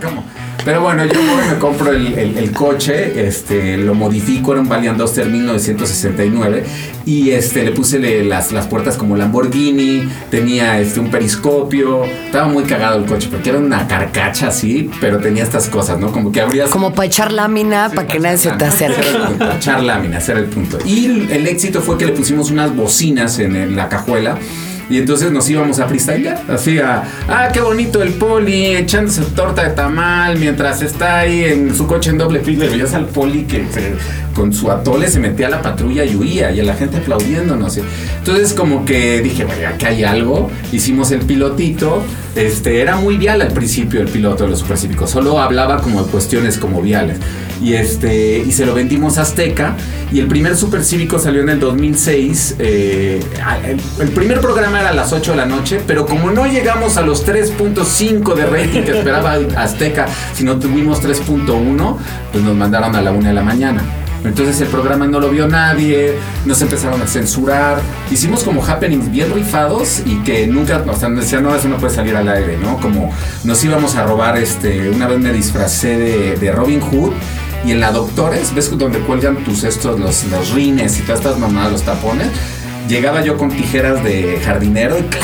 ¿Cómo? 0.02 0.24
Pero 0.64 0.82
bueno, 0.82 1.04
yo 1.06 1.14
voy, 1.14 1.46
me 1.50 1.58
compro 1.58 1.92
el, 1.92 2.18
el- 2.18 2.36
el 2.36 2.52
coche, 2.52 3.26
este, 3.26 3.78
lo 3.78 3.94
modifico, 3.94 4.52
era 4.52 4.60
un 4.60 4.68
Valiant 4.68 4.98
Duster 4.98 5.26
1969 5.26 6.64
y 7.06 7.30
este, 7.30 7.64
le 7.64 7.70
puse 7.72 7.98
le- 7.98 8.24
las, 8.24 8.52
las 8.52 8.66
puertas 8.66 8.96
como 8.96 9.16
Lamborghini, 9.16 10.06
tenía 10.30 10.78
este, 10.78 11.00
un 11.00 11.10
periscopio, 11.10 12.04
estaba 12.04 12.48
muy 12.48 12.64
cagado 12.64 12.98
el 12.98 13.06
coche 13.06 13.28
porque 13.30 13.48
era 13.50 13.58
una 13.58 13.86
carcacha 13.88 14.48
así, 14.48 14.90
pero 15.00 15.18
tenía 15.18 15.42
estas 15.42 15.68
cosas, 15.68 15.98
¿no? 15.98 16.12
Como 16.12 16.32
que 16.32 16.40
abrías... 16.42 16.68
Como 16.68 16.92
para 16.92 17.06
echar 17.06 17.32
lámina, 17.32 17.90
para 17.94 18.06
que 18.06 18.18
nadie 18.18 18.36
se 18.38 18.50
te 18.50 18.64
acerque. 18.66 19.00
Punto, 19.26 19.52
echar 19.52 19.82
láminas, 19.82 20.24
ese 20.24 20.32
era 20.32 20.40
el 20.40 20.46
punto. 20.48 20.78
Y 20.84 21.06
el, 21.06 21.30
el 21.30 21.46
éxito 21.46 21.80
fue 21.80 21.96
que 21.96 22.04
le 22.06 22.12
pusimos 22.12 22.50
unas 22.50 22.74
bocinas 22.76 23.38
en, 23.38 23.56
el- 23.56 23.74
la 23.76 23.88
cajuela. 23.88 24.36
Y 24.90 24.96
entonces 24.96 25.30
nos 25.30 25.48
íbamos 25.50 25.78
a 25.80 25.86
freestylear, 25.86 26.42
así 26.48 26.78
a, 26.78 27.04
ah, 27.28 27.48
qué 27.52 27.60
bonito 27.60 28.02
el 28.02 28.14
poli, 28.14 28.76
echándose 28.76 29.22
torta 29.22 29.64
de 29.64 29.70
tamal, 29.70 30.38
mientras 30.38 30.80
está 30.80 31.18
ahí 31.18 31.44
en 31.44 31.74
su 31.74 31.86
coche 31.86 32.10
en 32.10 32.18
doble 32.18 32.40
fila, 32.40 32.64
y 32.64 32.68
veías 32.68 32.94
al 32.94 33.06
poli 33.06 33.44
que 33.44 33.66
con 34.34 34.52
su 34.52 34.70
atole 34.70 35.08
se 35.08 35.20
metía 35.20 35.48
a 35.48 35.50
la 35.50 35.62
patrulla 35.62 36.04
y 36.04 36.16
huía, 36.16 36.52
y 36.52 36.60
a 36.60 36.64
la 36.64 36.74
gente 36.74 36.96
aplaudiéndonos. 36.98 37.78
Entonces 38.18 38.54
como 38.54 38.86
que 38.86 39.20
dije, 39.20 39.44
bueno, 39.44 39.68
acá 39.68 39.88
hay 39.88 40.04
algo, 40.04 40.50
hicimos 40.72 41.10
el 41.10 41.20
pilotito, 41.20 42.02
este, 42.34 42.80
era 42.80 42.96
muy 42.96 43.18
vial 43.18 43.42
al 43.42 43.52
principio 43.52 44.00
el 44.00 44.08
piloto 44.08 44.44
de 44.44 44.50
los 44.50 44.60
supercívicos, 44.60 45.10
solo 45.10 45.38
hablaba 45.38 45.82
como 45.82 46.02
de 46.02 46.10
cuestiones 46.10 46.56
como 46.56 46.80
viales. 46.80 47.18
Y 47.60 47.74
este, 47.74 48.38
y 48.38 48.52
se 48.52 48.64
lo 48.66 48.74
vendimos 48.74 49.18
a 49.18 49.22
Azteca, 49.22 49.76
y 50.12 50.20
el 50.20 50.28
primer 50.28 50.56
supercívico 50.56 51.18
salió 51.18 51.42
en 51.42 51.48
el 51.48 51.60
2006, 51.60 52.56
eh, 52.58 53.20
el, 53.64 53.80
el 54.00 54.08
primer 54.12 54.40
programa 54.40 54.80
era 54.80 54.90
a 54.90 54.94
las 54.94 55.12
8 55.12 55.32
de 55.32 55.36
la 55.36 55.46
noche, 55.46 55.80
pero 55.86 56.06
como 56.06 56.30
no 56.30 56.46
llegamos 56.46 56.96
a 56.96 57.02
los 57.02 57.26
3.5 57.26 58.34
de 58.34 58.46
rating 58.46 58.82
que 58.82 58.98
esperaba 58.98 59.34
Azteca, 59.56 60.06
sino 60.34 60.58
tuvimos 60.58 61.02
3.1, 61.02 61.96
pues 62.32 62.44
nos 62.44 62.54
mandaron 62.54 62.94
a 62.94 63.02
la 63.02 63.10
1 63.10 63.28
de 63.28 63.34
la 63.34 63.42
mañana. 63.42 63.82
Entonces 64.24 64.60
el 64.60 64.68
programa 64.68 65.06
no 65.06 65.20
lo 65.20 65.30
vio 65.30 65.46
nadie, 65.46 66.14
nos 66.44 66.60
empezaron 66.60 67.00
a 67.00 67.06
censurar, 67.06 67.80
hicimos 68.10 68.42
como 68.42 68.64
happenings 68.64 69.10
bien 69.10 69.32
rifados 69.32 70.02
y 70.04 70.16
que 70.22 70.46
nunca, 70.46 70.82
o 70.86 70.96
sea, 70.96 71.08
nos 71.08 71.20
decían, 71.20 71.44
no, 71.44 71.54
eso 71.54 71.68
no 71.68 71.76
puede 71.76 71.94
salir 71.94 72.16
al 72.16 72.28
aire, 72.28 72.58
¿no? 72.60 72.78
Como 72.80 73.12
nos 73.44 73.62
íbamos 73.62 73.94
a 73.94 74.04
robar, 74.04 74.36
este, 74.36 74.90
una 74.90 75.06
vez 75.06 75.20
me 75.20 75.32
disfracé 75.32 75.96
de, 75.96 76.36
de 76.36 76.52
Robin 76.52 76.80
Hood 76.80 77.12
y 77.64 77.72
en 77.72 77.80
la 77.80 77.92
Doctores, 77.92 78.54
¿ves 78.54 78.76
donde 78.76 78.98
cuelgan 79.00 79.44
tus 79.44 79.64
estos, 79.64 79.98
los, 79.98 80.24
los 80.24 80.50
rines 80.50 80.98
y 80.98 81.02
todas 81.02 81.20
estas 81.20 81.38
mamadas, 81.38 81.72
los 81.72 81.82
tapones? 81.82 82.28
Llegaba 82.88 83.22
yo 83.22 83.36
con 83.36 83.50
tijeras 83.50 84.02
de 84.02 84.40
jardinero 84.42 84.98
y 84.98 85.02
clac, 85.02 85.22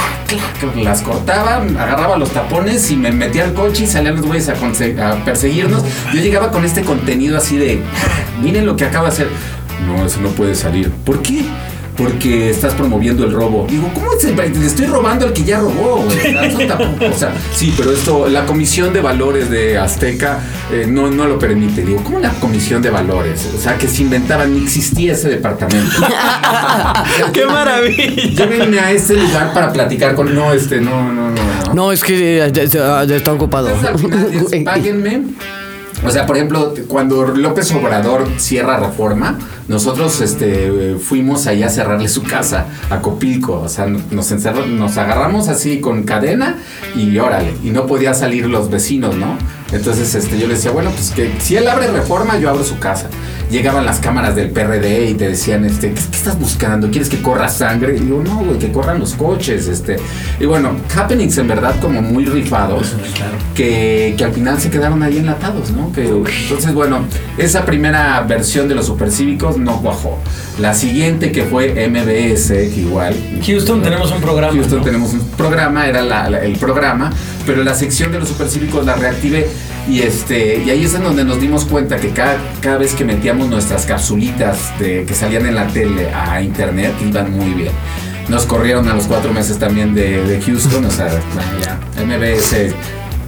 clac, 0.59 0.77
las 0.77 1.01
cortaba, 1.01 1.57
agarraba 1.57 2.19
los 2.19 2.31
tapones 2.31 2.91
y 2.91 2.97
me 2.97 3.11
metía 3.11 3.45
al 3.45 3.55
coche 3.55 3.85
y 3.85 3.87
salían 3.87 4.17
los 4.17 4.27
güeyes 4.27 4.51
a, 4.51 5.25
perseguirnos. 5.25 5.83
Yo 6.13 6.21
llegaba 6.21 6.51
con 6.51 6.65
este 6.67 6.83
contenido 6.83 7.39
así 7.39 7.57
de, 7.57 7.81
"Ah, 7.83 8.41
miren 8.43 8.67
lo 8.67 8.77
que 8.77 8.85
acabo 8.85 9.07
de 9.07 9.13
hacer. 9.13 9.29
No, 9.87 10.05
eso 10.05 10.21
no 10.21 10.29
puede 10.31 10.55
salir. 10.55 10.91
¿Por 10.91 11.23
qué? 11.23 11.45
Porque 11.97 12.51
estás 12.51 12.75
promoviendo 12.75 13.25
el 13.25 13.33
robo. 13.33 13.67
Digo, 13.71 13.89
¿cómo 13.95 14.13
es 14.15 14.25
el- 14.25 14.35
le 14.37 14.67
estoy 14.67 14.87
robando 14.87 15.27
al 15.27 15.33
que 15.33 15.45
ya 15.45 15.61
robó? 15.61 16.05
tampoco- 16.67 17.07
o 17.15 17.17
sea, 17.17 17.33
sí, 17.55 17.73
pero 17.77 17.93
esto, 17.93 18.29
la 18.29 18.45
comisión 18.47 18.93
de 18.93 19.01
valores 19.01 19.49
de 19.49 19.79
Azteca 19.79 20.41
eh, 20.73 20.87
no, 20.89 21.09
no 21.11 21.27
lo 21.27 21.39
permite. 21.39 21.83
Digo, 21.83 22.03
¿cómo 22.03 22.19
la 22.19 22.31
comisión 22.41 22.83
de 22.83 22.91
valores? 22.91 23.49
O 23.57 23.61
sea, 23.61 23.79
que 23.79 23.87
se 23.87 24.03
inventaban, 24.03 24.53
ni 24.55 24.65
existía 24.65 25.13
ese 25.13 25.29
departamento. 25.29 25.91
¡Qué 27.33 27.47
maravilla! 27.47 28.45
Llévenme 28.47 28.79
a 28.81 28.91
este 28.91 29.15
lugar 29.15 29.53
para 29.53 29.73
platicar 29.73 30.15
con. 30.15 30.35
No, 30.35 30.53
este, 30.53 30.81
no, 30.81 31.13
no, 31.13 31.31
no. 31.31 31.35
no. 31.67 31.75
No, 31.75 31.93
es 31.93 32.03
que 32.03 32.39
eh, 32.39 32.53
eh, 32.55 33.07
está 33.17 33.33
ocupado. 33.33 33.69
Entonces, 33.69 34.01
final 34.01 34.31
es, 34.53 34.65
páguenme. 34.65 35.23
O 36.05 36.11
sea, 36.11 36.27
por 36.27 36.37
ejemplo, 36.37 36.75
cuando 36.89 37.25
López 37.25 37.71
Obrador 37.73 38.29
cierra 38.37 38.79
reforma, 38.79 39.39
nosotros 39.69 40.21
este, 40.21 40.97
fuimos 41.03 41.47
allá 41.47 41.67
a 41.67 41.71
cerrarle 41.71 42.09
su 42.09 42.23
casa 42.23 42.67
a 42.91 43.01
Copilco. 43.01 43.61
O 43.61 43.69
sea, 43.69 43.87
nos, 43.87 44.31
encerró- 44.33 44.67
nos 44.67 44.97
agarramos 44.99 45.49
así 45.49 45.81
con 45.81 46.03
cadena 46.03 46.59
y 46.95 47.17
órale. 47.19 47.53
Y 47.63 47.71
no 47.71 47.87
podía 47.87 48.15
salir 48.15 48.47
los 48.47 48.71
vecinos, 48.71 49.17
¿no? 49.17 49.37
Entonces 49.73 50.15
este, 50.15 50.39
yo 50.39 50.47
le 50.47 50.55
decía, 50.55 50.71
bueno, 50.71 50.91
pues 50.91 51.11
que 51.11 51.33
si 51.41 51.57
él 51.57 51.67
abre 51.69 51.89
reforma, 51.89 52.39
yo 52.39 52.51
abro 52.51 52.63
su 52.65 52.79
casa. 52.79 53.09
Llegaban 53.51 53.85
las 53.85 53.99
cámaras 54.01 54.35
del 54.35 54.51
PRD 54.51 55.11
y 55.11 55.15
te 55.15 55.29
decían, 55.29 55.65
este, 55.65 55.89
¿qué, 55.89 55.95
qué 55.95 56.17
estás 56.17 56.39
buscando? 56.39 56.91
¿Quieres 56.91 57.09
que 57.09 57.21
corra 57.23 57.49
sangre? 57.49 57.97
Y 57.97 58.01
digo, 58.01 58.23
no, 58.25 58.39
güey, 58.45 58.59
que 58.59 58.73
corran 58.73 58.99
los 58.99 59.15
coches, 59.15 59.69
este. 59.69 59.97
Y 60.41 60.47
bueno, 60.47 60.77
happenings 60.97 61.37
en 61.39 61.49
verdad 61.49 61.75
como 61.81 62.03
muy 62.03 62.25
rifados, 62.25 62.95
que, 63.55 64.15
que 64.17 64.25
al 64.25 64.33
final 64.33 64.61
se 64.61 64.71
quedaron 64.71 65.03
ahí 65.03 65.19
enlatados, 65.19 65.71
¿no? 65.71 65.93
Que, 65.93 66.07
entonces, 66.09 66.73
bueno, 66.75 67.01
esa 67.39 67.65
primera 67.65 68.21
versión 68.23 68.69
de 68.69 68.75
los 68.75 68.87
supercívicos 68.87 69.57
no 69.59 69.81
cuajó. 69.81 70.19
La 70.61 70.73
siguiente 70.75 71.33
que 71.33 71.45
fue 71.45 71.89
MBS, 71.89 72.51
igual. 72.77 73.15
Houston 73.45 73.83
tenemos 73.83 74.11
un 74.13 74.21
programa. 74.21 74.53
Houston 74.55 74.79
¿no? 74.79 74.85
tenemos 74.85 75.13
un 75.13 75.21
programa, 75.37 75.87
era 75.87 76.03
la- 76.03 76.31
la- 76.31 76.45
el 76.45 76.57
programa, 76.59 77.13
pero 77.47 77.63
la 77.65 77.75
sección 77.75 78.13
de 78.13 78.19
los 78.21 78.29
supercívicos 78.29 78.85
la 78.87 78.95
reactivé 78.95 79.49
y 79.89 80.01
este 80.01 80.63
y 80.65 80.71
ahí 80.71 80.85
es 80.85 80.95
en 80.95 81.05
donde 81.05 81.25
nos 81.25 81.41
dimos 81.41 81.65
cuenta 81.65 81.97
que 81.97 82.11
cada, 82.11 82.37
cada 82.61 82.79
vez 82.79 82.95
que 82.95 83.05
metíamos 83.05 83.49
nuestras 83.49 83.85
capsulitas 83.87 84.79
de, 84.79 85.05
que 85.05 85.15
salían 85.15 85.47
en 85.47 85.55
la 85.55 85.67
tele 85.69 86.11
a 86.13 86.41
internet 86.43 86.93
iban 87.07 87.31
muy 87.31 87.53
bien. 87.53 87.73
Nos 88.29 88.47
corrieron 88.47 88.89
a 88.89 88.95
los 88.95 89.05
cuatro 89.05 89.33
meses 89.33 89.59
también 89.59 89.95
de, 89.95 90.23
de 90.25 90.41
Houston, 90.41 90.85
o 90.85 90.91
sea, 90.91 91.09
ya, 91.63 91.79
MBS 92.03 92.75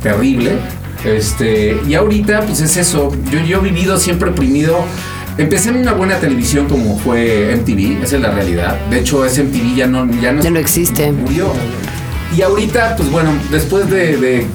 terrible. 0.03 0.53
Este, 1.05 1.81
y 1.87 1.95
ahorita, 1.95 2.41
pues 2.43 2.61
es 2.61 2.77
eso. 2.77 3.13
Yo, 3.31 3.39
yo 3.41 3.59
he 3.59 3.63
vivido 3.63 3.99
siempre 3.99 4.31
oprimido. 4.31 4.85
Empecé 5.39 5.69
en 5.69 5.77
una 5.77 5.93
buena 5.93 6.17
televisión 6.17 6.67
como 6.67 6.99
fue 6.99 7.55
MTV, 7.55 8.03
esa 8.03 8.17
es 8.17 8.23
la 8.23 8.31
realidad. 8.31 8.79
De 8.89 9.01
hecho, 9.01 9.25
ese 9.27 9.43
MTV 9.45 9.77
ya 9.77 9.87
no, 9.87 10.11
ya 10.21 10.33
no, 10.33 10.43
Ya 10.43 10.51
no 10.51 10.59
existe. 10.59 11.13
Murió. 11.13 11.53
Y 12.35 12.41
ahorita, 12.41 12.97
pues 12.97 13.11
bueno, 13.11 13.31
después 13.51 13.89
de, 13.91 14.17
de 14.17 14.47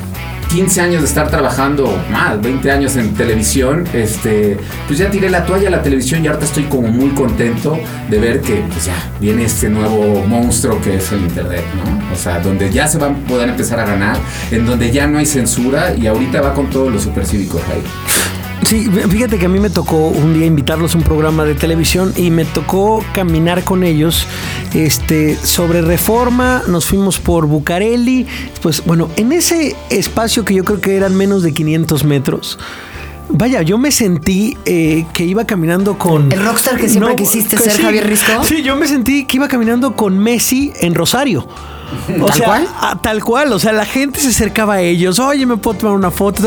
15 0.51 0.81
años 0.81 1.01
de 1.01 1.07
estar 1.07 1.29
trabajando, 1.29 1.97
más, 2.11 2.41
20 2.41 2.71
años 2.71 2.97
en 2.97 3.13
televisión, 3.13 3.85
este, 3.93 4.57
pues 4.85 4.99
ya 4.99 5.09
tiré 5.09 5.29
la 5.29 5.45
toalla 5.45 5.69
a 5.69 5.71
la 5.71 5.81
televisión 5.81 6.25
y 6.25 6.27
ahorita 6.27 6.43
estoy 6.43 6.63
como 6.65 6.89
muy 6.89 7.11
contento 7.11 7.79
de 8.09 8.19
ver 8.19 8.41
que 8.41 8.55
pues 8.69 8.85
ya 8.85 9.11
viene 9.21 9.45
este 9.45 9.69
nuevo 9.69 10.25
monstruo 10.27 10.81
que 10.81 10.97
es 10.97 11.09
el 11.13 11.21
Internet, 11.21 11.63
¿no? 11.77 12.13
O 12.13 12.17
sea, 12.17 12.41
donde 12.41 12.69
ya 12.69 12.85
se 12.85 12.97
van 12.97 13.15
a 13.15 13.27
poder 13.29 13.47
empezar 13.47 13.79
a 13.79 13.85
ganar, 13.85 14.17
en 14.51 14.65
donde 14.65 14.91
ya 14.91 15.07
no 15.07 15.19
hay 15.19 15.25
censura 15.25 15.95
y 15.95 16.07
ahorita 16.07 16.41
va 16.41 16.53
con 16.53 16.69
todos 16.69 16.91
los 16.91 17.03
supercívicos 17.03 17.61
ahí. 17.71 18.40
Sí, 18.63 18.89
fíjate 19.09 19.37
que 19.37 19.47
a 19.47 19.49
mí 19.49 19.59
me 19.59 19.69
tocó 19.69 20.07
un 20.07 20.33
día 20.33 20.45
invitarlos 20.45 20.93
a 20.95 20.97
un 20.97 21.03
programa 21.03 21.43
de 21.45 21.55
televisión 21.55 22.13
y 22.15 22.29
me 22.29 22.45
tocó 22.45 23.03
caminar 23.13 23.63
con 23.63 23.83
ellos 23.83 24.27
este, 24.73 25.35
sobre 25.35 25.81
reforma, 25.81 26.63
nos 26.67 26.85
fuimos 26.85 27.19
por 27.19 27.47
Bucareli, 27.47 28.27
pues 28.61 28.83
bueno, 28.85 29.09
en 29.17 29.31
ese 29.31 29.75
espacio 29.89 30.45
que 30.45 30.53
yo 30.53 30.63
creo 30.63 30.79
que 30.79 30.95
eran 30.95 31.15
menos 31.15 31.43
de 31.43 31.53
500 31.53 32.03
metros. 32.03 32.59
Vaya, 33.33 33.61
yo 33.61 33.77
me 33.77 33.91
sentí 33.91 34.57
eh, 34.65 35.05
que 35.13 35.23
iba 35.23 35.45
caminando 35.45 35.97
con... 35.97 36.31
El 36.31 36.43
rockstar 36.43 36.77
que 36.77 36.89
siempre 36.89 37.15
quisiste 37.15 37.57
ser, 37.57 37.81
Javier 37.81 38.05
Risco. 38.05 38.43
Sí, 38.43 38.61
yo 38.61 38.75
me 38.75 38.87
sentí 38.87 39.25
que 39.25 39.37
iba 39.37 39.47
caminando 39.47 39.95
con 39.95 40.19
Messi 40.19 40.73
en 40.81 40.95
Rosario. 40.95 41.47
O 42.21 42.25
¿Tal 42.25 42.35
sea, 42.37 42.45
cual? 42.45 42.67
a- 42.79 43.01
tal 43.01 43.23
cual, 43.23 43.53
o 43.53 43.59
sea, 43.59 43.71
la 43.73 43.85
gente 43.85 44.19
se 44.19 44.29
acercaba 44.29 44.75
a 44.75 44.81
ellos, 44.81 45.19
oye, 45.19 45.45
me 45.45 45.57
puedo 45.57 45.77
tomar 45.77 45.95
una 45.95 46.11
foto. 46.11 46.43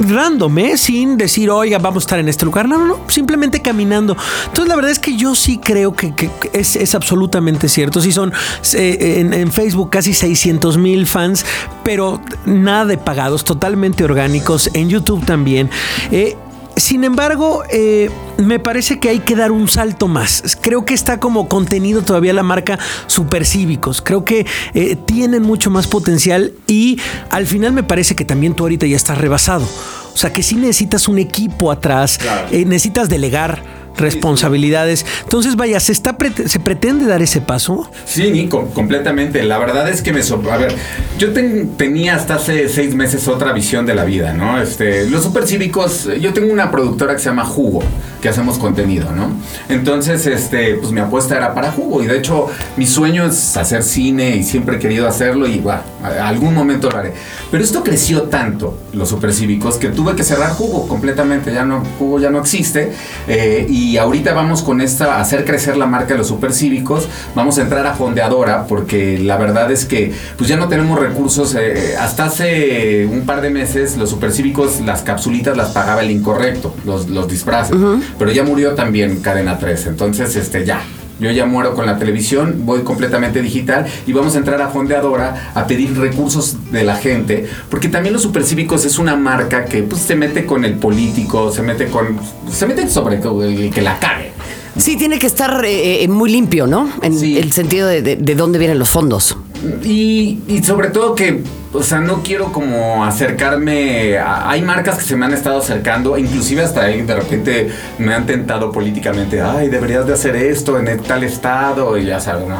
Random, 0.00 0.56
¿eh? 0.58 0.76
Sin 0.76 1.16
decir, 1.16 1.50
oiga, 1.50 1.78
vamos 1.78 2.04
a 2.04 2.06
estar 2.06 2.18
en 2.20 2.28
este 2.28 2.44
lugar. 2.44 2.68
No, 2.68 2.78
no, 2.78 2.86
no, 2.86 3.00
simplemente 3.08 3.60
caminando. 3.60 4.16
Entonces, 4.46 4.68
la 4.68 4.76
verdad 4.76 4.90
es 4.92 4.98
que 5.00 5.16
yo 5.16 5.34
sí 5.34 5.58
creo 5.58 5.92
que, 5.94 6.14
que- 6.14 6.30
que 6.30 6.50
es, 6.52 6.76
es 6.76 6.94
absolutamente 6.94 7.68
cierto. 7.68 8.00
Sí, 8.00 8.12
son 8.12 8.32
eh, 8.74 9.16
en, 9.18 9.34
en 9.34 9.50
Facebook 9.50 9.90
casi 9.90 10.14
600 10.14 10.78
mil 10.78 11.06
fans, 11.06 11.44
pero 11.82 12.20
nada 12.46 12.84
de 12.86 12.96
pagados, 12.98 13.44
totalmente 13.44 14.04
orgánicos. 14.04 14.70
En 14.72 14.88
YouTube 14.88 15.24
también. 15.24 15.68
Eh, 16.12 16.36
sin 16.78 17.04
embargo, 17.04 17.62
eh, 17.70 18.10
me 18.36 18.58
parece 18.58 19.00
que 19.00 19.08
hay 19.08 19.20
que 19.20 19.34
dar 19.36 19.52
un 19.52 19.68
salto 19.68 20.08
más. 20.08 20.58
Creo 20.60 20.84
que 20.84 20.94
está 20.94 21.18
como 21.20 21.48
contenido 21.48 22.02
todavía 22.02 22.32
la 22.32 22.42
marca 22.42 22.78
Supercívicos. 23.06 24.02
Creo 24.02 24.24
que 24.24 24.46
eh, 24.74 24.96
tienen 25.06 25.42
mucho 25.42 25.70
más 25.70 25.86
potencial 25.86 26.52
y 26.66 26.98
al 27.30 27.46
final 27.46 27.72
me 27.72 27.82
parece 27.82 28.14
que 28.14 28.24
también 28.24 28.54
tú 28.54 28.64
ahorita 28.64 28.86
ya 28.86 28.96
estás 28.96 29.18
rebasado. 29.18 29.66
O 30.12 30.16
sea 30.16 30.32
que 30.32 30.42
sí 30.42 30.56
necesitas 30.56 31.08
un 31.08 31.18
equipo 31.18 31.70
atrás, 31.70 32.18
eh, 32.50 32.64
necesitas 32.64 33.08
delegar 33.08 33.62
responsabilidades. 33.98 35.04
Entonces, 35.24 35.56
vaya, 35.56 35.80
¿se, 35.80 35.92
está 35.92 36.16
prete- 36.18 36.48
¿se 36.48 36.60
pretende 36.60 37.06
dar 37.06 37.22
ese 37.22 37.40
paso? 37.40 37.90
Sí, 38.04 38.30
Nico, 38.30 38.66
completamente. 38.74 39.42
La 39.42 39.58
verdad 39.58 39.88
es 39.88 40.02
que 40.02 40.12
me... 40.12 40.22
so- 40.22 40.42
A 40.50 40.56
ver, 40.56 40.74
yo 41.18 41.32
ten- 41.32 41.70
tenía 41.76 42.14
hasta 42.16 42.36
hace 42.36 42.68
seis 42.68 42.94
meses 42.94 43.28
otra 43.28 43.52
visión 43.52 43.86
de 43.86 43.94
la 43.94 44.04
vida, 44.04 44.32
¿no? 44.32 44.60
Este, 44.60 45.08
los 45.10 45.22
supercívicos, 45.24 46.08
yo 46.20 46.32
tengo 46.32 46.52
una 46.52 46.70
productora 46.70 47.14
que 47.14 47.18
se 47.20 47.26
llama 47.26 47.44
Jugo, 47.44 47.82
que 48.22 48.28
hacemos 48.28 48.58
contenido, 48.58 49.10
¿no? 49.12 49.32
Entonces, 49.68 50.26
este, 50.26 50.74
pues 50.74 50.92
mi 50.92 51.00
apuesta 51.00 51.36
era 51.36 51.54
para 51.54 51.72
Jugo. 51.72 52.02
Y 52.02 52.06
de 52.06 52.18
hecho, 52.18 52.46
mi 52.76 52.86
sueño 52.86 53.26
es 53.26 53.56
hacer 53.56 53.82
cine 53.82 54.36
y 54.36 54.42
siempre 54.44 54.76
he 54.76 54.78
querido 54.78 55.08
hacerlo 55.08 55.46
y, 55.46 55.58
bueno, 55.58 55.80
a- 56.02 56.28
algún 56.28 56.54
momento 56.54 56.90
lo 56.90 56.98
haré. 56.98 57.12
Pero 57.50 57.64
esto 57.64 57.82
creció 57.82 58.22
tanto, 58.24 58.78
los 58.92 59.08
supercívicos, 59.08 59.76
que 59.76 59.88
tuve 59.88 60.14
que 60.14 60.22
cerrar 60.24 60.50
Jugo 60.50 60.86
completamente. 60.86 61.52
Ya 61.52 61.64
no, 61.64 61.82
Jugo 61.98 62.18
ya 62.20 62.30
no 62.30 62.40
existe. 62.40 62.92
Eh, 63.26 63.66
y 63.68 63.87
ahorita 63.96 64.34
vamos 64.34 64.62
con 64.62 64.80
esta, 64.80 65.16
a 65.16 65.20
hacer 65.20 65.44
crecer 65.44 65.76
la 65.76 65.86
marca 65.86 66.14
de 66.14 66.18
los 66.18 66.28
supercívicos. 66.28 67.08
Vamos 67.34 67.58
a 67.58 67.62
entrar 67.62 67.86
a 67.86 67.94
Fondeadora 67.94 68.66
porque 68.66 69.18
la 69.18 69.36
verdad 69.36 69.70
es 69.70 69.84
que 69.84 70.12
pues 70.36 70.48
ya 70.48 70.56
no 70.56 70.68
tenemos 70.68 70.98
recursos. 70.98 71.54
eh, 71.54 71.96
hasta 71.98 72.26
hace 72.26 73.06
un 73.06 73.22
par 73.22 73.40
de 73.40 73.50
meses 73.50 73.96
los 73.96 74.10
supercívicos, 74.10 74.80
las 74.80 75.02
capsulitas 75.02 75.56
las 75.56 75.70
pagaba 75.70 76.02
el 76.02 76.10
incorrecto, 76.10 76.74
los, 76.84 77.08
los 77.08 77.28
disfraces. 77.28 77.76
Pero 78.18 78.30
ya 78.30 78.44
murió 78.44 78.74
también 78.74 79.20
Cadena 79.20 79.58
3. 79.58 79.86
Entonces, 79.86 80.36
este, 80.36 80.64
ya. 80.64 80.80
Yo 81.20 81.30
ya 81.32 81.46
muero 81.46 81.74
con 81.74 81.86
la 81.86 81.98
televisión, 81.98 82.62
voy 82.64 82.82
completamente 82.82 83.42
digital 83.42 83.86
y 84.06 84.12
vamos 84.12 84.34
a 84.34 84.38
entrar 84.38 84.60
a 84.62 84.68
Fondeadora 84.68 85.50
a 85.54 85.66
pedir 85.66 85.98
recursos 85.98 86.70
de 86.70 86.84
la 86.84 86.94
gente, 86.96 87.46
porque 87.70 87.88
también 87.88 88.12
los 88.12 88.22
supercívicos 88.22 88.84
es 88.84 88.98
una 88.98 89.16
marca 89.16 89.64
que 89.64 89.82
pues 89.82 90.02
se 90.02 90.14
mete 90.14 90.46
con 90.46 90.64
el 90.64 90.74
político, 90.74 91.50
se 91.52 91.62
mete 91.62 91.86
con 91.86 92.18
se 92.52 92.66
mete 92.66 92.88
sobre 92.88 93.16
el 93.16 93.70
que 93.72 93.82
la 93.82 93.98
cague. 93.98 94.30
Sí, 94.76 94.96
tiene 94.96 95.18
que 95.18 95.26
estar 95.26 95.64
eh, 95.64 96.04
eh, 96.04 96.08
muy 96.08 96.30
limpio, 96.30 96.68
¿no? 96.68 96.88
En 97.02 97.18
Sí. 97.18 97.36
el 97.36 97.50
sentido 97.52 97.88
de, 97.88 98.00
de- 98.00 98.14
de 98.16 98.34
dónde 98.36 98.60
vienen 98.60 98.78
los 98.78 98.88
fondos. 98.88 99.36
Y, 99.84 100.40
y 100.46 100.62
sobre 100.62 100.88
todo 100.88 101.14
que, 101.14 101.42
o 101.72 101.82
sea, 101.82 101.98
no 102.00 102.22
quiero 102.22 102.52
como 102.52 103.04
acercarme. 103.04 104.18
a- 104.18 104.48
hay 104.50 104.62
marcas 104.62 104.98
que 104.98 105.04
se 105.04 105.16
me 105.16 105.26
han 105.26 105.32
estado 105.34 105.58
acercando, 105.58 106.16
inclusive 106.16 106.62
hasta 106.62 106.82
ahí 106.84 107.02
de 107.02 107.14
repente 107.14 107.68
me 107.98 108.14
han 108.14 108.26
tentado 108.26 108.70
políticamente. 108.72 109.40
Ay, 109.42 109.68
deberías 109.68 110.06
de 110.06 110.14
hacer 110.14 110.36
esto 110.36 110.78
en 110.78 111.00
tal 111.02 111.24
estado, 111.24 111.98
y 111.98 112.06
ya 112.06 112.20
sabes, 112.20 112.46
no. 112.48 112.56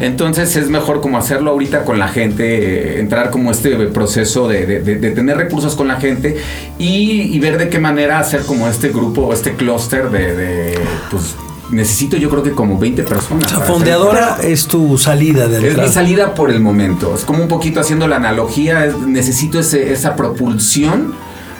Entonces 0.00 0.54
es 0.56 0.68
mejor 0.68 1.00
como 1.00 1.18
hacerlo 1.18 1.50
ahorita 1.52 1.84
con 1.84 1.98
la 1.98 2.08
gente, 2.08 2.96
eh, 2.96 3.00
entrar 3.00 3.30
como 3.30 3.50
este 3.50 3.74
proceso 3.88 4.48
de, 4.48 4.66
de- 4.66 4.80
de- 4.80 4.96
de 4.96 5.10
tener 5.10 5.36
recursos 5.36 5.74
con 5.74 5.88
la 5.88 5.96
gente 6.00 6.36
y, 6.78 7.22
y 7.34 7.38
ver 7.40 7.58
de 7.58 7.68
qué 7.68 7.78
manera 7.78 8.18
hacer 8.18 8.42
como 8.42 8.68
este 8.68 8.88
grupo 8.90 9.22
o 9.22 9.32
este 9.32 9.54
clúster 9.54 10.10
de, 10.10 10.36
de, 10.36 10.78
pues. 11.10 11.34
Necesito 11.70 12.16
yo 12.16 12.30
creo 12.30 12.42
que 12.42 12.52
como 12.52 12.78
20 12.78 13.02
personas. 13.02 13.46
O 13.46 13.48
sea, 13.48 13.58
para 13.58 13.64
hacer- 13.64 13.74
fondeadora 13.76 14.38
es 14.42 14.66
tu 14.66 14.96
salida 14.98 15.48
de 15.48 15.68
es 15.68 15.76
mi 15.78 15.88
salida 15.88 16.34
por 16.34 16.50
el 16.50 16.60
momento. 16.60 17.14
Es 17.14 17.24
como 17.24 17.42
un 17.42 17.48
poquito 17.48 17.80
haciendo 17.80 18.06
la 18.06 18.16
analogía. 18.16 18.84
es- 18.86 18.96
necesito 18.98 19.58
ese, 19.58 19.92
esa 19.92 20.14
propulsión 20.16 21.14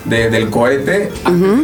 de- 0.05 0.31
del 0.31 0.49
cohete 0.51 1.11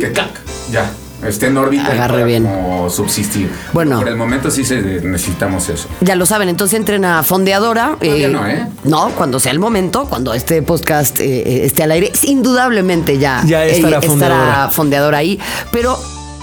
que 0.00 0.10
¡clac! 0.12 0.30
ya 0.72 0.90
esté 1.24 1.46
en 1.46 1.56
órbita 1.56 1.84
y 1.90 1.92
Agarre 1.92 2.14
pueda 2.14 2.24
bien. 2.26 2.42
como 2.44 2.90
subsistir. 2.90 3.48
Bueno. 3.72 3.96
por 4.00 4.08
el 4.08 4.16
momento 4.16 4.50
sí 4.50 4.64
se, 4.64 4.80
necesitamos 5.02 5.68
eso. 5.68 5.86
Ya 6.00 6.16
lo 6.16 6.26
saben, 6.26 6.48
entonces 6.48 6.76
entren 6.76 7.04
a 7.04 7.22
Fondeadora. 7.22 7.96
Todavía 8.00 8.26
no, 8.28 8.44
¿eh? 8.44 8.66
No, 8.82 9.10
cuando 9.10 9.38
sea 9.38 9.52
el 9.52 9.60
momento, 9.60 10.06
cuando 10.06 10.34
este 10.34 10.62
podcast 10.62 11.20
eh, 11.20 11.24
eh, 11.46 11.64
esté 11.64 11.84
al 11.84 11.92
aire, 11.92 12.10
indudablemente 12.22 13.18
ya, 13.18 13.44
Ya 13.46 13.64
estará 13.64 13.98
eh, 13.98 14.02
Fondeadora. 14.02 14.68
Fondeadora 14.70 15.18
ahí. 15.18 15.38
Pero 15.70 15.96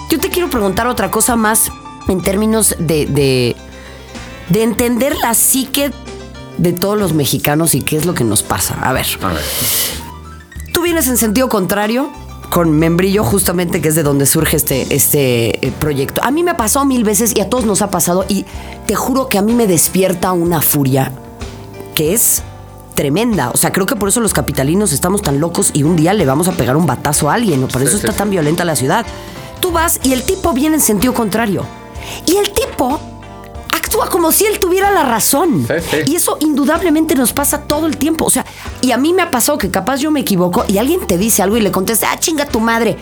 yo 0.09 0.17
te 0.17 0.29
quiero 0.29 0.49
preguntar 0.49 0.87
otra 0.87 1.11
cosa 1.11 1.35
más 1.35 1.69
en 2.09 2.21
términos 2.21 2.75
de, 2.79 3.05
de, 3.05 3.55
de 4.49 4.63
entender 4.63 5.15
la 5.21 5.33
psique 5.33 5.91
de 6.57 6.73
todos 6.73 6.97
los 6.97 7.13
mexicanos 7.13 7.73
y 7.75 7.81
qué 7.81 7.97
es 7.97 8.05
lo 8.05 8.13
que 8.13 8.23
nos 8.23 8.43
pasa. 8.43 8.77
A 8.81 8.91
ver, 8.93 9.05
A 9.21 9.27
ver. 9.29 9.43
tú 10.73 10.81
vienes 10.81 11.07
en 11.07 11.17
sentido 11.17 11.47
contrario 11.49 12.09
con 12.49 12.71
Membrillo, 12.71 13.23
justamente 13.23 13.81
que 13.81 13.89
es 13.89 13.95
de 13.95 14.03
donde 14.03 14.25
surge 14.25 14.57
este, 14.57 14.93
este 14.93 15.67
eh, 15.67 15.71
proyecto. 15.79 16.21
A 16.23 16.31
mí 16.31 16.43
me 16.43 16.51
ha 16.51 16.57
pasado 16.57 16.83
mil 16.85 17.03
veces 17.03 17.33
y 17.35 17.41
a 17.41 17.49
todos 17.49 17.65
nos 17.65 17.81
ha 17.81 17.91
pasado 17.91 18.25
y 18.27 18.45
te 18.87 18.95
juro 18.95 19.29
que 19.29 19.37
a 19.37 19.41
mí 19.41 19.53
me 19.53 19.67
despierta 19.67 20.31
una 20.33 20.61
furia 20.61 21.11
que 21.93 22.13
es 22.13 22.41
tremenda. 22.95 23.51
O 23.51 23.57
sea, 23.57 23.71
creo 23.71 23.85
que 23.85 23.95
por 23.95 24.09
eso 24.09 24.19
los 24.19 24.33
capitalinos 24.33 24.91
estamos 24.91 25.21
tan 25.21 25.39
locos 25.39 25.69
y 25.73 25.83
un 25.83 25.95
día 25.95 26.13
le 26.13 26.25
vamos 26.25 26.47
a 26.47 26.53
pegar 26.53 26.75
un 26.75 26.85
batazo 26.87 27.29
a 27.29 27.35
alguien. 27.35 27.61
¿no? 27.61 27.67
Por 27.67 27.81
eso 27.83 27.91
sí, 27.91 27.97
está 27.97 28.11
sí. 28.11 28.17
tan 28.17 28.29
violenta 28.31 28.65
la 28.65 28.75
ciudad. 28.75 29.05
Tú 29.61 29.71
vas 29.71 29.99
y 30.03 30.13
el 30.13 30.23
tipo 30.23 30.51
viene 30.53 30.75
en 30.77 30.81
sentido 30.81 31.13
contrario. 31.13 31.65
Y 32.25 32.35
el 32.37 32.51
tipo 32.51 32.99
actúa 33.71 34.09
como 34.09 34.31
si 34.31 34.45
él 34.45 34.59
tuviera 34.59 34.91
la 34.91 35.03
razón. 35.03 35.65
Sí, 35.67 35.73
sí. 35.89 35.97
Y 36.11 36.15
eso 36.15 36.37
indudablemente 36.41 37.15
nos 37.15 37.33
pasa 37.33 37.61
todo 37.61 37.87
el 37.87 37.97
tiempo. 37.97 38.25
O 38.25 38.29
sea, 38.29 38.45
y 38.81 38.91
a 38.91 38.97
mí 38.97 39.13
me 39.13 39.21
ha 39.21 39.31
pasado 39.31 39.57
que 39.57 39.69
capaz 39.69 39.97
yo 39.97 40.11
me 40.11 40.19
equivoco 40.21 40.65
y 40.67 40.77
alguien 40.77 41.05
te 41.07 41.17
dice 41.17 41.41
algo 41.41 41.57
y 41.57 41.61
le 41.61 41.71
contesta, 41.71 42.11
ah, 42.11 42.19
chinga 42.19 42.45
tu 42.45 42.59
madre. 42.59 42.97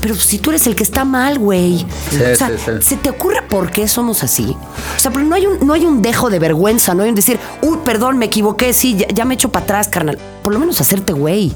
pero 0.00 0.16
si 0.16 0.38
tú 0.38 0.50
eres 0.50 0.66
el 0.66 0.74
que 0.74 0.82
está 0.82 1.04
mal, 1.04 1.38
güey. 1.38 1.86
Sí, 2.10 2.20
o 2.20 2.36
sea. 2.36 2.50
¿se 2.80 2.96
te 2.96 3.08
ocurre 3.10 3.42
por 3.48 3.70
qué 3.70 3.86
somos 3.86 4.24
así? 4.24 4.56
O 4.96 4.98
sea, 4.98 5.12
pero 5.12 5.24
no 5.24 5.36
hay 5.36 5.46
un, 5.46 5.64
no 5.64 5.74
hay 5.74 5.86
un 5.86 6.02
dejo 6.02 6.28
de 6.28 6.40
vergüenza, 6.40 6.92
no 6.94 7.04
hay 7.04 7.08
un 7.10 7.14
decir, 7.14 7.38
uy, 7.62 7.78
perdón, 7.84 8.18
me 8.18 8.26
equivoqué, 8.26 8.72
sí, 8.72 8.96
ya, 8.96 9.06
ya 9.08 9.24
me 9.24 9.34
echo 9.34 9.50
para 9.50 9.64
atrás, 9.64 9.88
carnal. 9.88 10.18
Por 10.42 10.52
lo 10.52 10.58
menos 10.58 10.80
hacerte 10.80 11.12
güey. 11.12 11.52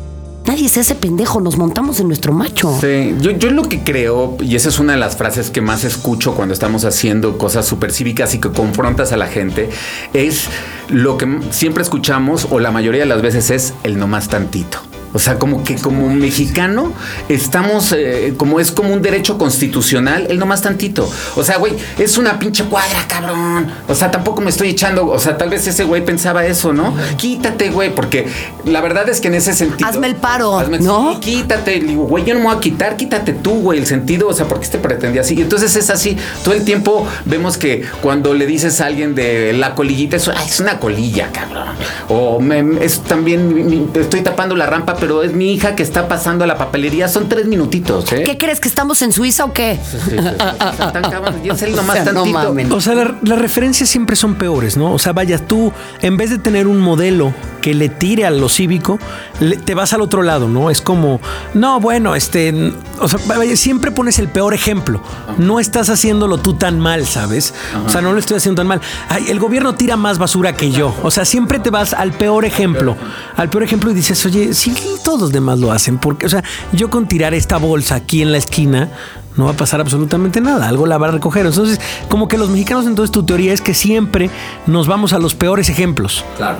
Nadie 0.46 0.68
se 0.68 0.78
hace 0.78 0.94
pendejo, 0.94 1.40
nos 1.40 1.56
montamos 1.56 1.98
en 1.98 2.06
nuestro 2.06 2.32
macho. 2.32 2.72
Sí, 2.80 3.16
yo, 3.20 3.32
yo 3.32 3.50
lo 3.50 3.68
que 3.68 3.82
creo, 3.82 4.36
y 4.40 4.54
esa 4.54 4.68
es 4.68 4.78
una 4.78 4.92
de 4.92 4.98
las 4.98 5.16
frases 5.16 5.50
que 5.50 5.60
más 5.60 5.82
escucho 5.82 6.34
cuando 6.34 6.54
estamos 6.54 6.84
haciendo 6.84 7.36
cosas 7.36 7.66
súper 7.66 7.92
cívicas 7.92 8.32
y 8.34 8.38
que 8.38 8.50
confrontas 8.50 9.12
a 9.12 9.16
la 9.16 9.26
gente, 9.26 9.70
es 10.12 10.48
lo 10.88 11.18
que 11.18 11.40
siempre 11.50 11.82
escuchamos, 11.82 12.46
o 12.50 12.60
la 12.60 12.70
mayoría 12.70 13.00
de 13.00 13.06
las 13.06 13.22
veces 13.22 13.50
es 13.50 13.74
el 13.82 13.98
no 13.98 14.06
más 14.06 14.28
tantito. 14.28 14.78
O 15.12 15.18
sea, 15.18 15.38
como 15.38 15.64
que 15.64 15.76
como 15.76 16.08
mexicano 16.10 16.92
estamos, 17.28 17.92
eh, 17.96 18.34
como 18.36 18.60
es 18.60 18.70
como 18.70 18.92
un 18.92 19.02
derecho 19.02 19.38
constitucional, 19.38 20.26
el 20.28 20.38
no 20.38 20.46
más 20.46 20.62
tantito. 20.62 21.08
O 21.36 21.42
sea, 21.44 21.56
güey, 21.58 21.72
es 21.98 22.18
una 22.18 22.38
pinche 22.38 22.64
cuadra, 22.64 23.04
cabrón. 23.08 23.66
O 23.88 23.94
sea, 23.94 24.10
tampoco 24.10 24.40
me 24.42 24.50
estoy 24.50 24.68
echando, 24.70 25.06
o 25.06 25.18
sea, 25.18 25.38
tal 25.38 25.50
vez 25.50 25.66
ese 25.66 25.84
güey 25.84 26.04
pensaba 26.04 26.44
eso, 26.46 26.72
¿no? 26.72 26.94
Quítate, 27.16 27.70
güey, 27.70 27.94
porque 27.94 28.26
la 28.64 28.80
verdad 28.80 29.08
es 29.08 29.20
que 29.20 29.28
en 29.28 29.34
ese 29.34 29.54
sentido... 29.54 29.88
Hazme 29.88 30.06
el 30.08 30.16
paro, 30.16 30.58
Hazme- 30.60 30.80
¿no? 30.80 31.14
sí, 31.14 31.20
quítate. 31.20 31.80
Le 31.80 31.88
digo, 31.88 32.04
güey, 32.04 32.25
yo 32.25 32.34
no 32.34 32.40
me 32.40 32.46
voy 32.46 32.56
a 32.56 32.60
quitar, 32.60 32.96
quítate 32.96 33.32
tú, 33.32 33.60
güey, 33.60 33.78
el 33.78 33.86
sentido, 33.86 34.28
o 34.28 34.34
sea, 34.34 34.46
¿por 34.46 34.60
qué 34.60 34.68
te 34.68 34.78
pretendía 34.78 35.22
así? 35.22 35.34
Y 35.34 35.42
entonces 35.42 35.75
es 35.76 35.88
así, 35.90 36.16
todo 36.44 36.54
el 36.54 36.64
tiempo 36.64 37.06
vemos 37.25 37.56
que 37.58 37.82
cuando 38.02 38.34
le 38.34 38.46
dices 38.46 38.80
a 38.80 38.86
alguien 38.86 39.14
de 39.14 39.52
la 39.52 39.75
colillita, 39.75 40.16
eso, 40.16 40.32
"Ay, 40.36 40.46
es 40.48 40.60
una 40.60 40.78
colilla, 40.78 41.30
cabrón. 41.32 41.68
O 42.08 42.40
me- 42.40 42.84
es 42.84 43.00
también, 43.00 43.66
mi- 43.68 43.88
estoy 43.98 44.20
tapando 44.22 44.54
la 44.56 44.66
rampa, 44.66 44.96
pero 44.96 45.05
es 45.22 45.32
mi 45.32 45.52
hija 45.52 45.75
que 45.76 45.82
está 45.82 46.08
pasando 46.08 46.44
a 46.44 46.46
la 46.46 46.56
papelería, 46.58 47.08
son 47.08 47.28
tres 47.28 47.46
minutitos, 47.46 48.12
¿eh? 48.12 48.22
¿Qué 48.25 48.36
crees 48.38 48.60
que 48.60 48.68
estamos 48.68 49.02
en 49.02 49.12
Suiza 49.12 49.44
o 49.44 49.52
qué? 49.52 49.78
Sí, 49.90 49.98
sí, 50.04 50.10
sí. 50.10 50.16
Están 50.16 51.02
cabrón, 51.10 51.40
y 51.44 51.48
es 51.50 51.62
el 51.62 51.75
nomás 51.76 52.00
O 52.00 52.02
sea, 52.04 52.12
no 52.12 52.22
tantito. 52.22 52.38
mamen. 52.38 52.72
O 52.72 52.80
sea, 52.80 52.94
la- 52.94 53.14
las 53.22 53.38
referencias 53.38 53.88
siempre 53.88 54.16
son 54.16 54.34
peores, 54.34 54.76
¿no? 54.76 54.92
O 54.92 54.98
sea, 54.98 55.12
vaya, 55.12 55.38
tú, 55.38 55.72
en 56.02 56.16
vez 56.16 56.30
de 56.30 56.38
tener 56.38 56.66
un 56.66 56.80
modelo 56.80 57.32
que 57.62 57.75
le 57.75 57.88
tire 57.88 58.25
a 58.26 58.30
lo 58.30 58.48
cívico, 58.48 58.98
le- 59.40 59.56
te 59.56 59.75
vas 59.75 59.92
al 59.92 60.00
otro 60.00 60.22
lado, 60.22 60.48
¿no? 60.48 60.70
Es 60.70 60.80
como, 60.80 61.20
no, 61.54 61.80
bueno, 61.80 62.14
este, 62.14 62.72
o 63.00 63.08
sea, 63.08 63.18
vaya, 63.26 63.56
siempre 63.56 63.90
pones 63.90 64.18
el 64.18 64.28
peor 64.28 64.54
ejemplo. 64.54 65.00
No 65.38 65.58
estás 65.60 65.88
haciéndolo 65.90 66.38
tú 66.38 66.54
tan 66.54 66.78
mal, 66.78 67.06
¿sabes? 67.06 67.54
O 67.84 67.88
sea, 67.88 68.00
no 68.02 68.12
lo 68.12 68.18
estoy 68.18 68.36
haciendo 68.36 68.60
tan 68.60 68.68
mal. 68.68 68.80
Ay, 69.08 69.26
el 69.30 69.38
gobierno 69.40 69.75
tira 69.75 69.96
más 69.96 70.18
basura 70.18 70.52
que 70.54 70.70
yo. 70.70 70.94
O 71.02 71.10
sea, 71.10 71.25
siempre 71.25 71.58
te 71.58 71.70
vas 71.70 71.92
al 71.92 72.12
peor 72.12 72.44
ejemplo, 72.44 72.96
al 73.36 73.50
peor 73.50 73.64
ejemplo 73.64 73.90
y 73.90 73.94
dices, 73.94 74.25
oye, 74.26 74.54
sí, 74.54 74.72
todos 75.04 75.20
los 75.20 75.32
demás 75.32 75.58
lo 75.58 75.72
hacen. 75.72 75.98
Porque, 75.98 76.26
o 76.26 76.28
sea, 76.28 76.42
yo 76.72 76.90
con 76.90 77.06
tirar 77.08 77.34
esta 77.34 77.56
bolsa 77.56 77.96
aquí 77.96 78.22
en 78.22 78.32
la 78.32 78.38
esquina, 78.38 78.90
no 79.36 79.44
va 79.44 79.50
a 79.52 79.56
pasar 79.56 79.80
absolutamente 79.80 80.40
nada, 80.40 80.68
algo 80.68 80.86
la 80.86 80.98
va 80.98 81.08
a 81.08 81.12
recoger. 81.12 81.46
Entonces, 81.46 81.80
como 82.08 82.28
que 82.28 82.38
los 82.38 82.48
mexicanos, 82.48 82.86
entonces 82.86 83.12
tu 83.12 83.24
teoría 83.24 83.52
es 83.52 83.60
que 83.60 83.74
siempre 83.74 84.30
nos 84.66 84.86
vamos 84.88 85.12
a 85.12 85.18
los 85.18 85.34
peores 85.34 85.68
ejemplos. 85.68 86.24
Claro. 86.36 86.58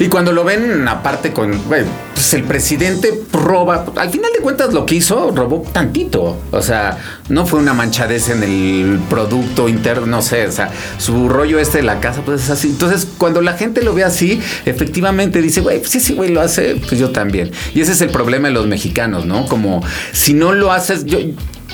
Y 0.00 0.08
cuando 0.08 0.32
lo 0.32 0.44
ven 0.44 0.88
aparte 0.88 1.32
con, 1.32 1.60
pues 1.60 2.34
el 2.34 2.44
presidente 2.44 3.22
roba, 3.32 3.84
al 3.96 4.10
final 4.10 4.32
de 4.32 4.40
cuentas 4.40 4.72
lo 4.72 4.86
que 4.86 4.96
hizo, 4.96 5.30
robó 5.30 5.64
tantito. 5.72 6.36
O 6.50 6.62
sea, 6.62 6.98
no 7.28 7.46
fue 7.46 7.60
una 7.60 7.74
manchadez 7.74 8.28
en 8.28 8.42
el 8.42 8.98
producto 9.08 9.68
interno, 9.68 10.06
no 10.06 10.22
sé, 10.22 10.46
o 10.46 10.52
sea, 10.52 10.70
su 10.98 11.28
rollo 11.28 11.58
este 11.58 11.78
de 11.78 11.84
la 11.84 12.00
casa, 12.00 12.22
pues 12.24 12.42
es 12.42 12.50
así. 12.50 12.68
Entonces, 12.68 13.06
cuando 13.18 13.40
la 13.40 13.52
gente 13.54 13.82
lo 13.82 13.94
ve 13.94 14.04
así, 14.04 14.40
efectivamente 14.64 15.40
dice, 15.40 15.60
güey, 15.60 15.78
pues 15.78 15.90
sí, 15.90 16.00
sí, 16.00 16.14
güey, 16.14 16.30
lo 16.30 16.40
hace, 16.40 16.76
pues 16.76 16.98
yo 16.98 17.10
también. 17.10 17.52
Y 17.74 17.80
ese 17.80 17.92
es 17.92 18.00
el 18.00 18.10
problema 18.10 18.48
de 18.48 18.54
los 18.54 18.66
mexicanos, 18.66 19.26
¿no? 19.26 19.46
Como 19.46 19.82
si 20.12 20.34
no 20.34 20.52
lo 20.52 20.72
haces, 20.72 21.04
yo... 21.04 21.18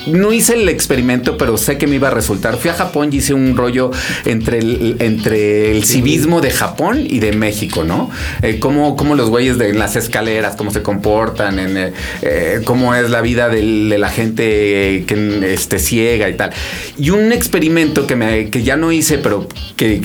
No 0.07 0.33
hice 0.33 0.53
el 0.53 0.67
experimento, 0.69 1.37
pero 1.37 1.57
sé 1.57 1.77
que 1.77 1.87
me 1.87 1.95
iba 1.95 2.07
a 2.07 2.11
resultar. 2.11 2.57
Fui 2.57 2.69
a 2.69 2.73
Japón 2.73 3.09
y 3.11 3.17
hice 3.17 3.33
un 3.33 3.55
rollo 3.55 3.91
entre 4.25 4.59
el, 4.59 4.95
entre 4.99 5.71
el 5.71 5.83
civismo 5.83 6.41
de 6.41 6.51
Japón 6.51 7.05
y 7.07 7.19
de 7.19 7.31
México, 7.33 7.83
¿no? 7.83 8.09
Eh, 8.41 8.57
cómo, 8.59 8.95
los 9.15 9.29
güeyes 9.29 9.57
de 9.57 9.69
en 9.69 9.79
las 9.79 9.95
escaleras, 9.95 10.55
cómo 10.55 10.71
se 10.71 10.81
comportan, 10.81 11.59
en, 11.59 11.77
eh, 11.77 11.93
eh, 12.21 12.61
cómo 12.65 12.95
es 12.95 13.09
la 13.09 13.21
vida 13.21 13.47
de 13.49 13.97
la 13.97 14.09
gente 14.09 15.03
que 15.07 15.53
este, 15.53 15.79
ciega 15.79 16.29
y 16.29 16.33
tal. 16.33 16.51
Y 16.97 17.11
un 17.11 17.31
experimento 17.31 18.07
que, 18.07 18.15
me, 18.15 18.49
que 18.49 18.63
ya 18.63 18.77
no 18.77 18.91
hice, 18.91 19.17
pero 19.17 19.47
que- 19.75 20.01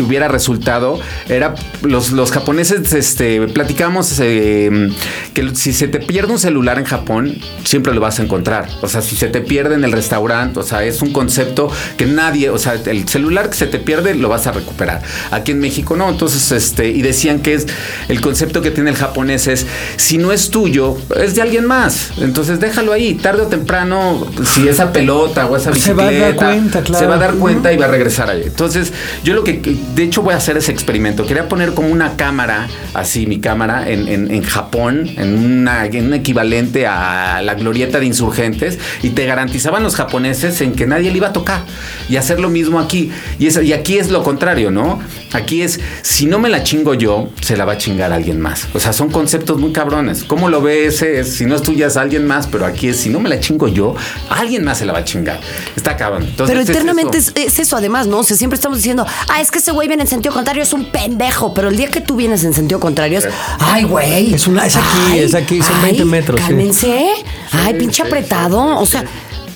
que 0.00 0.06
hubiera 0.06 0.28
resultado 0.28 0.98
era 1.28 1.54
los, 1.82 2.12
los 2.12 2.32
japoneses 2.32 2.92
este 2.94 3.42
platicamos 3.48 4.18
eh, 4.20 4.90
que 5.34 5.54
si 5.54 5.74
se 5.74 5.88
te 5.88 5.98
pierde 5.98 6.32
un 6.32 6.38
celular 6.38 6.78
en 6.78 6.86
Japón 6.86 7.36
siempre 7.64 7.92
lo 7.92 8.00
vas 8.00 8.18
a 8.18 8.22
encontrar. 8.22 8.66
O 8.80 8.88
sea 8.88 9.02
si 9.02 9.14
se 9.14 9.28
te 9.28 9.42
pierde 9.42 9.74
en 9.74 9.84
el 9.84 9.92
restaurante 9.92 10.60
o 10.60 10.62
sea 10.62 10.84
es 10.84 11.02
un 11.02 11.12
concepto 11.12 11.70
que 11.98 12.06
nadie 12.06 12.48
o 12.48 12.58
sea 12.58 12.74
el 12.86 13.08
celular 13.08 13.50
que 13.50 13.56
se 13.56 13.66
te 13.66 13.78
pierde 13.78 14.14
lo 14.14 14.30
vas 14.30 14.46
a 14.46 14.52
recuperar. 14.52 15.02
Aquí 15.30 15.52
en 15.52 15.60
México 15.60 15.96
no. 15.96 16.08
Entonces 16.08 16.50
este 16.50 16.88
y 16.88 17.02
decían 17.02 17.40
que 17.40 17.54
es 17.54 17.66
el 18.08 18.22
concepto 18.22 18.62
que 18.62 18.70
tiene 18.70 18.90
el 18.90 18.96
japonés 18.96 19.48
es 19.48 19.66
si 19.96 20.16
no 20.16 20.32
es 20.32 20.50
tuyo 20.50 20.96
es 21.16 21.34
de 21.34 21.42
alguien 21.42 21.66
más. 21.66 22.12
Entonces 22.18 22.58
déjalo 22.58 22.92
ahí. 22.92 23.14
Tarde 23.14 23.42
o 23.42 23.46
temprano 23.48 24.26
si 24.54 24.66
esa 24.66 24.92
pelota 24.92 25.46
o 25.46 25.56
esa 25.56 25.74
Se 25.74 25.92
va 25.92 26.04
a 26.04 26.10
bicicleta 26.10 26.46
dar 26.46 26.54
cuenta, 26.54 26.82
claro. 26.82 27.04
se 27.04 27.06
va 27.06 27.14
a 27.16 27.18
dar 27.18 27.34
cuenta 27.34 27.72
y 27.72 27.76
va 27.76 27.84
a 27.84 27.88
regresar 27.88 28.30
ahí. 28.30 28.44
Entonces, 28.46 28.92
yo 29.24 29.34
lo 29.34 29.44
que, 29.44 29.60
de 29.94 30.02
hecho, 30.04 30.22
voy 30.22 30.34
a 30.34 30.36
hacer 30.36 30.56
ese 30.56 30.72
experimento. 30.72 31.26
Quería 31.26 31.48
poner 31.48 31.74
como 31.74 31.88
una 31.88 32.16
cámara, 32.16 32.68
así 32.94 33.26
mi 33.26 33.40
cámara, 33.40 33.88
en, 33.88 34.08
en- 34.08 34.30
en 34.30 34.42
Japón, 34.42 35.08
en, 35.16 35.38
una, 35.38 35.86
en 35.86 36.06
un 36.06 36.14
equivalente 36.14 36.86
a 36.86 37.42
la 37.42 37.54
glorieta 37.54 37.98
de 38.00 38.06
insurgentes, 38.06 38.78
y 39.02 39.10
te 39.10 39.26
garantizaban 39.26 39.82
los 39.82 39.96
japoneses 39.96 40.60
en 40.60 40.72
que 40.72 40.86
nadie 40.86 41.10
le 41.10 41.16
iba 41.16 41.28
a 41.28 41.32
tocar. 41.32 41.64
Y 42.08 42.16
hacer 42.16 42.40
lo 42.40 42.48
mismo 42.50 42.78
aquí. 42.80 43.10
Y, 43.38 43.46
es- 43.46 43.62
y 43.62 43.72
aquí 43.72 43.98
es 43.98 44.10
lo 44.10 44.22
contrario, 44.22 44.70
¿no? 44.70 45.00
Aquí 45.32 45.62
es, 45.62 45.80
si 46.02 46.26
no 46.26 46.38
me 46.38 46.48
la 46.48 46.62
chingo 46.62 46.94
yo, 46.94 47.28
se 47.40 47.56
la 47.56 47.64
va 47.64 47.72
a 47.74 47.78
chingar 47.78 48.12
alguien 48.12 48.40
más. 48.40 48.66
O 48.74 48.80
sea, 48.80 48.92
son 48.92 49.10
conceptos 49.10 49.58
muy 49.58 49.72
cabrones. 49.72 50.24
¿Cómo 50.24 50.48
lo 50.48 50.60
ve 50.62 50.86
ese? 50.86 51.20
Es, 51.20 51.34
si 51.34 51.46
no 51.46 51.54
es 51.56 51.62
tuya, 51.62 51.86
es 51.86 51.96
alguien 51.96 52.26
más, 52.26 52.46
pero 52.46 52.66
aquí 52.66 52.88
es, 52.88 52.96
si 52.98 53.08
no 53.10 53.20
me 53.20 53.28
la 53.28 53.38
chingo 53.40 53.68
yo, 53.68 53.94
alguien 54.28 54.64
más 54.64 54.78
se 54.78 54.86
la 54.86 54.92
va 54.92 55.00
a 55.00 55.04
chingar. 55.04 55.40
Está 55.76 55.96
cabrón. 55.96 56.24
Entonces, 56.24 56.56
Pero 56.56 56.68
eternamente 56.70 57.18
es, 57.18 57.32
es 57.34 57.58
eso 57.58 57.76
además, 57.76 58.06
¿no? 58.06 58.18
O 58.18 58.24
sea, 58.24 58.36
siempre 58.36 58.56
estamos 58.56 58.78
diciendo, 58.78 59.06
ah, 59.28 59.40
es 59.40 59.50
que 59.50 59.60
ese 59.70 59.74
güey 59.76 59.86
viene 59.88 60.02
en 60.02 60.08
sentido 60.08 60.34
contrario, 60.34 60.62
es 60.64 60.72
un 60.72 60.86
pendejo. 60.86 61.54
Pero 61.54 61.68
el 61.68 61.76
día 61.76 61.88
que 61.88 62.00
tú 62.00 62.16
vienes 62.16 62.42
en 62.44 62.52
sentido 62.52 62.80
contrario 62.80 63.18
es, 63.20 63.28
ay, 63.60 63.84
güey. 63.84 64.34
Es 64.34 64.46
una- 64.48 64.66
es 64.66 64.76
aquí, 64.76 64.98
ay, 65.12 65.18
es 65.20 65.34
aquí, 65.34 65.62
son 65.62 65.80
20 65.82 66.04
metros, 66.04 66.40
sí. 66.40 66.46
Cálmense. 66.46 67.06
Ay, 67.52 67.74
pinche 67.74 68.02
apretado. 68.02 68.78
O 68.80 68.86
sea, 68.86 69.04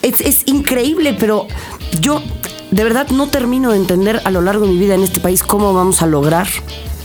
es, 0.03 0.21
es 0.21 0.43
increíble, 0.47 1.17
pero 1.19 1.49
yo 2.01 2.23
de 2.71 2.85
verdad 2.85 3.09
no 3.11 3.29
termino 3.29 3.71
de 3.73 3.77
entender 3.77 4.21
a 4.25 4.31
lo 4.31 4.41
largo 4.41 4.67
de 4.67 4.73
mi 4.73 4.79
vida 4.79 4.95
en 4.95 5.03
este 5.03 5.19
país 5.21 5.43
cómo 5.43 5.73
vamos 5.75 6.01
a 6.03 6.07
lograr 6.07 6.47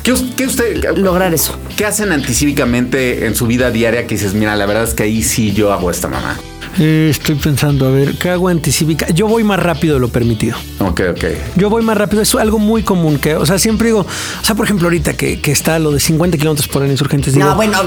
¿Qué, 0.04 0.14
us- 0.14 0.24
qué 0.38 0.46
usted, 0.46 0.98
lograr 0.98 1.34
eso. 1.34 1.56
¿Qué 1.76 1.86
hacen 1.86 2.12
anticívicamente 2.12 3.26
en 3.26 3.36
su 3.36 3.46
vida 3.48 3.70
diaria 3.70 4.08
que 4.08 4.16
dices, 4.16 4.34
mira, 4.34 4.56
la 4.56 4.66
verdad 4.66 4.84
es 4.86 4.94
que 4.94 5.04
ahí 5.04 5.22
sí 5.24 5.52
yo 5.52 5.74
hago 5.74 5.92
esta 5.92 6.08
mamá? 6.08 6.40
Eh, 6.78 7.08
estoy 7.10 7.36
pensando, 7.36 7.88
a 7.88 7.92
ver, 7.92 8.16
¿qué 8.16 8.30
hago 8.30 8.48
anticívica? 8.48 9.08
Yo 9.10 9.28
voy 9.28 9.44
más 9.44 9.62
rápido 9.62 9.96
de 9.96 10.00
lo 10.00 10.10
permitido. 10.10 10.58
Ok, 10.80 11.02
ok. 11.12 11.24
Yo 11.56 11.70
voy 11.70 11.82
más 11.84 11.98
rápido, 11.98 12.22
es 12.22 12.34
algo 12.36 12.60
muy 12.60 12.84
común 12.84 13.18
que, 13.18 13.36
o 13.36 13.46
sea, 13.46 13.58
siempre 13.60 13.88
digo, 13.88 14.02
o 14.02 14.46
sea, 14.46 14.56
por 14.56 14.66
ejemplo, 14.66 14.88
ahorita 14.88 15.14
que, 15.14 15.42
que 15.42 15.52
está 15.52 15.80
lo 15.80 15.92
de 15.92 16.00
50 16.00 16.38
kilómetros 16.38 16.68
por 16.68 16.78
hora 16.78 16.86
en 16.86 16.92
insurgentes, 16.92 17.34
digo, 17.34 17.48
no, 17.48 17.56
bueno, 17.56 17.80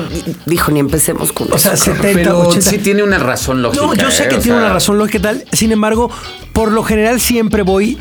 dijo, 0.47 0.73
ni 0.73 0.81
empecemos 0.81 1.33
con 1.33 1.53
o 1.53 1.59
sea, 1.59 1.75
eso. 1.75 1.85
70, 1.87 2.13
Pero 2.13 2.41
80. 2.49 2.71
sí 2.71 2.79
tiene 2.79 3.03
una 3.03 3.19
razón 3.19 3.63
lógica. 3.63 3.85
No, 3.85 3.95
yo 3.95 4.11
sé 4.11 4.25
¿eh? 4.25 4.29
que 4.29 4.37
O 4.37 4.41
tiene 4.41 4.59
sea, 4.59 4.67
una 4.67 4.73
razón 4.75 4.99
lógica 4.99 5.19
y 5.19 5.21
tal. 5.23 5.45
Sin 5.53 5.73
embargo, 5.73 6.11
por 6.53 6.73
lo 6.73 6.83
general 6.83 7.21
siempre 7.21 7.63
voy 7.63 7.99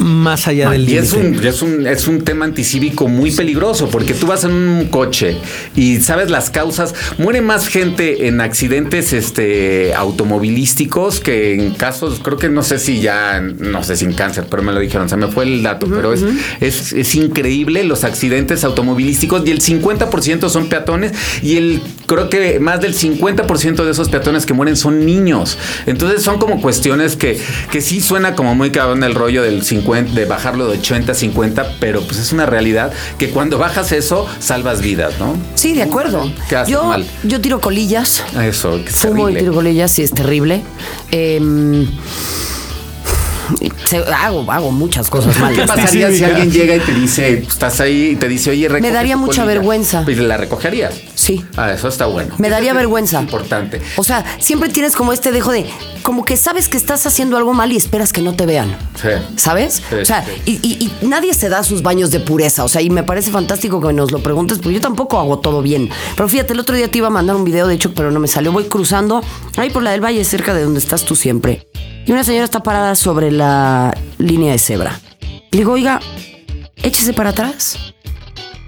más 0.00 0.48
allá 0.48 0.70
del 0.70 0.88
Y 0.88 0.96
es 0.96 1.12
límite. 1.12 1.38
un, 1.40 1.46
es, 1.46 1.62
un, 1.62 1.86
es 1.86 2.08
un 2.08 2.22
tema 2.22 2.44
anticívico 2.46 3.06
muy 3.06 3.30
peligroso 3.30 3.88
porque 3.88 4.14
tú 4.14 4.26
vas 4.26 4.44
en 4.44 4.52
un 4.52 4.86
coche 4.86 5.36
y 5.76 5.98
sabes 6.00 6.30
las 6.30 6.50
causas. 6.50 6.94
Muere 7.18 7.42
más 7.42 7.68
gente 7.68 8.26
en 8.26 8.40
accidentes 8.40 9.12
este, 9.12 9.94
automovilísticos 9.94 11.20
que 11.20 11.54
en 11.54 11.74
casos, 11.74 12.20
creo 12.22 12.38
que 12.38 12.48
no 12.48 12.62
sé 12.62 12.78
si 12.78 13.00
ya, 13.00 13.40
no 13.40 13.82
sé 13.84 13.96
si 13.96 14.06
en 14.06 14.14
cáncer, 14.14 14.46
pero 14.50 14.62
me 14.62 14.72
lo 14.72 14.80
dijeron, 14.80 15.08
se 15.08 15.16
me 15.16 15.28
fue 15.28 15.44
el 15.44 15.62
dato, 15.62 15.86
pero 15.88 16.12
es, 16.12 16.24
es, 16.60 16.92
es 16.92 17.14
increíble 17.14 17.84
los 17.84 18.04
accidentes 18.04 18.64
automovilísticos 18.64 19.46
y 19.46 19.50
el 19.50 19.60
50% 19.60 20.48
son 20.48 20.68
peatones 20.68 21.12
y 21.42 21.56
el 21.56 21.82
creo 22.06 22.28
que 22.28 22.58
más 22.58 22.80
del 22.80 22.94
50% 22.94 23.84
de 23.84 23.90
esos 23.90 24.08
peatones 24.08 24.46
que 24.46 24.52
mueren 24.52 24.76
son 24.76 25.06
niños. 25.06 25.58
Entonces 25.86 26.22
son 26.22 26.38
como 26.38 26.60
cuestiones 26.60 27.16
que, 27.16 27.38
que 27.70 27.80
sí 27.80 28.00
suena 28.00 28.34
como 28.34 28.54
muy 28.54 28.70
cabrón 28.70 29.04
el 29.04 29.14
rollo 29.14 29.42
del 29.42 29.62
50, 29.62 29.89
de 29.90 30.24
bajarlo 30.24 30.66
de 30.68 30.78
80 30.78 31.12
a 31.12 31.14
50, 31.14 31.74
pero 31.80 32.00
pues 32.02 32.18
es 32.18 32.32
una 32.32 32.46
realidad 32.46 32.92
que 33.18 33.30
cuando 33.30 33.58
bajas 33.58 33.92
eso 33.92 34.26
salvas 34.38 34.80
vidas, 34.80 35.14
¿no? 35.18 35.36
Sí, 35.54 35.74
de 35.74 35.82
acuerdo. 35.82 36.30
¿Qué 36.48 36.56
haces 36.56 36.72
Yo, 36.72 36.84
mal? 36.84 37.04
yo 37.24 37.40
tiro 37.40 37.60
colillas. 37.60 38.22
Eso, 38.40 38.82
que 38.82 38.90
es 38.90 38.96
Fumo 38.96 39.28
y 39.28 39.34
terrible. 39.34 39.40
tiro 39.40 39.52
colillas, 39.54 39.90
sí, 39.90 40.02
es 40.02 40.12
terrible. 40.12 40.62
Se- 41.10 41.86
hago, 44.14 44.50
hago 44.50 44.70
muchas 44.72 45.08
cosas 45.10 45.38
mal. 45.38 45.54
¿Qué 45.54 45.66
pasaría 45.66 46.10
Sí, 46.10 46.18
si 46.18 46.24
alguien 46.24 46.50
llega 46.50 46.76
y 46.76 46.80
te 46.80 46.92
dice, 46.94 47.36
pues, 47.38 47.48
estás 47.54 47.80
ahí 47.80 48.10
y 48.12 48.16
te 48.16 48.28
dice, 48.28 48.50
oye, 48.50 48.68
recoge 48.68 48.92
daría 48.92 49.16
mucha 49.16 49.42
colilla"? 49.42 49.46
vergüenza. 49.46 50.04
Y 50.06 50.14
la 50.16 50.36
recogerías. 50.36 50.94
Sí. 51.14 51.44
Ah, 51.56 51.72
eso 51.72 51.88
está 51.88 52.06
bueno. 52.06 52.34
Me 52.38 52.48
daría 52.50 52.72
vergüenza. 52.74 53.20
Importante. 53.20 53.80
O 53.96 54.04
sea, 54.04 54.24
siempre 54.38 54.68
tienes 54.68 54.94
como 54.96 55.12
este 55.12 55.32
dejo 55.32 55.52
de, 55.52 55.66
como 56.02 56.24
que 56.24 56.36
sabes 56.36 56.68
que 56.68 56.76
estás 56.76 57.06
haciendo 57.06 57.36
algo 57.36 57.52
mal 57.54 57.72
y 57.72 57.76
esperas 57.76 58.12
que 58.12 58.22
no 58.22 58.34
te 58.34 58.46
vean. 58.46 58.76
Sí. 59.00 59.08
¿Sabes? 59.36 59.82
Sí, 59.88 59.94
o 59.96 60.04
sea, 60.04 60.24
sí. 60.24 60.42
y, 60.46 60.52
y- 60.68 60.92
y 61.02 61.06
nadie 61.06 61.34
se 61.34 61.48
da 61.48 61.62
sus 61.64 61.82
baños 61.82 62.10
de 62.10 62.20
pureza. 62.20 62.64
O 62.64 62.68
sea, 62.68 62.80
y 62.82 62.90
me 62.90 63.02
parece 63.02 63.30
fantástico 63.30 63.80
que 63.80 63.92
nos 63.92 64.10
lo 64.12 64.22
preguntes, 64.22 64.58
porque 64.58 64.74
yo 64.74 64.80
tampoco 64.80 65.18
hago 65.18 65.38
todo 65.40 65.62
bien. 65.62 65.88
Pero 66.16 66.28
fíjate, 66.28 66.52
el 66.52 66.60
otro 66.60 66.76
día 66.76 66.88
te 66.90 66.98
iba 66.98 67.06
a 67.08 67.10
mandar 67.10 67.36
un 67.36 67.44
video, 67.44 67.66
de 67.66 67.74
hecho, 67.74 67.92
pero 67.94 68.10
no 68.10 68.20
me 68.20 68.28
salió. 68.28 68.52
Voy 68.52 68.64
cruzando 68.64 69.22
ahí 69.56 69.70
por 69.70 69.82
la 69.82 69.90
del 69.92 70.02
Valle, 70.02 70.24
cerca 70.24 70.54
de 70.54 70.62
donde 70.62 70.78
estás 70.80 71.04
tú 71.04 71.14
siempre. 71.16 71.66
Y 72.10 72.12
una 72.12 72.24
señora 72.24 72.44
está 72.44 72.60
parada 72.60 72.96
sobre 72.96 73.30
la 73.30 73.96
línea 74.18 74.50
de 74.50 74.58
cebra. 74.58 74.98
Le 75.52 75.58
digo, 75.58 75.74
oiga, 75.74 76.00
échese 76.82 77.12
para 77.12 77.30
atrás. 77.30 77.78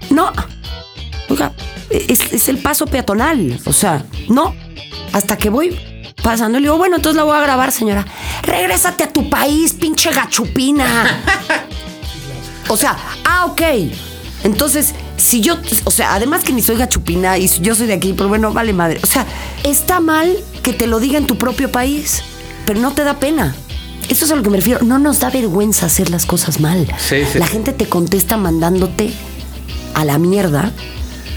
No. 0.09 0.31
Oiga, 1.27 1.51
es, 1.89 2.31
es 2.31 2.47
el 2.47 2.59
paso 2.59 2.85
peatonal. 2.87 3.59
O 3.65 3.73
sea, 3.73 4.05
no. 4.29 4.55
Hasta 5.11 5.35
que 5.35 5.49
voy 5.49 5.77
pasando, 6.23 6.57
le 6.57 6.67
digo, 6.67 6.77
bueno, 6.77 6.95
entonces 6.95 7.17
la 7.17 7.23
voy 7.25 7.35
a 7.35 7.41
grabar, 7.41 7.73
señora. 7.73 8.05
Regrésate 8.43 9.03
a 9.03 9.11
tu 9.11 9.29
país, 9.29 9.73
pinche 9.73 10.09
gachupina. 10.11 10.85
o 12.69 12.77
sea, 12.77 12.95
ah, 13.25 13.47
ok. 13.47 13.61
Entonces, 14.45 14.95
si 15.17 15.41
yo, 15.41 15.57
o 15.83 15.91
sea, 15.91 16.13
además 16.13 16.45
que 16.45 16.53
ni 16.53 16.61
soy 16.61 16.77
gachupina 16.77 17.37
y 17.37 17.49
yo 17.59 17.75
soy 17.75 17.87
de 17.87 17.93
aquí, 17.95 18.13
pero 18.13 18.29
bueno, 18.29 18.53
vale 18.53 18.71
madre. 18.71 19.01
O 19.03 19.05
sea, 19.05 19.25
está 19.65 19.99
mal 19.99 20.33
que 20.63 20.71
te 20.71 20.87
lo 20.87 21.01
diga 21.01 21.17
en 21.17 21.27
tu 21.27 21.37
propio 21.37 21.69
país, 21.69 22.23
pero 22.65 22.79
no 22.79 22.93
te 22.93 23.03
da 23.03 23.15
pena. 23.19 23.55
Eso 24.09 24.25
es 24.25 24.31
a 24.31 24.35
lo 24.35 24.43
que 24.43 24.49
me 24.49 24.57
refiero. 24.57 24.83
No 24.83 24.99
nos 24.99 25.19
da 25.19 25.29
vergüenza 25.29 25.85
hacer 25.85 26.09
las 26.09 26.25
cosas 26.25 26.59
mal. 26.59 26.85
Sí, 26.97 27.17
sí. 27.31 27.39
La 27.39 27.47
gente 27.47 27.71
te 27.73 27.87
contesta 27.87 28.35
mandándote 28.37 29.11
a 29.93 30.03
la 30.05 30.19
mierda 30.19 30.71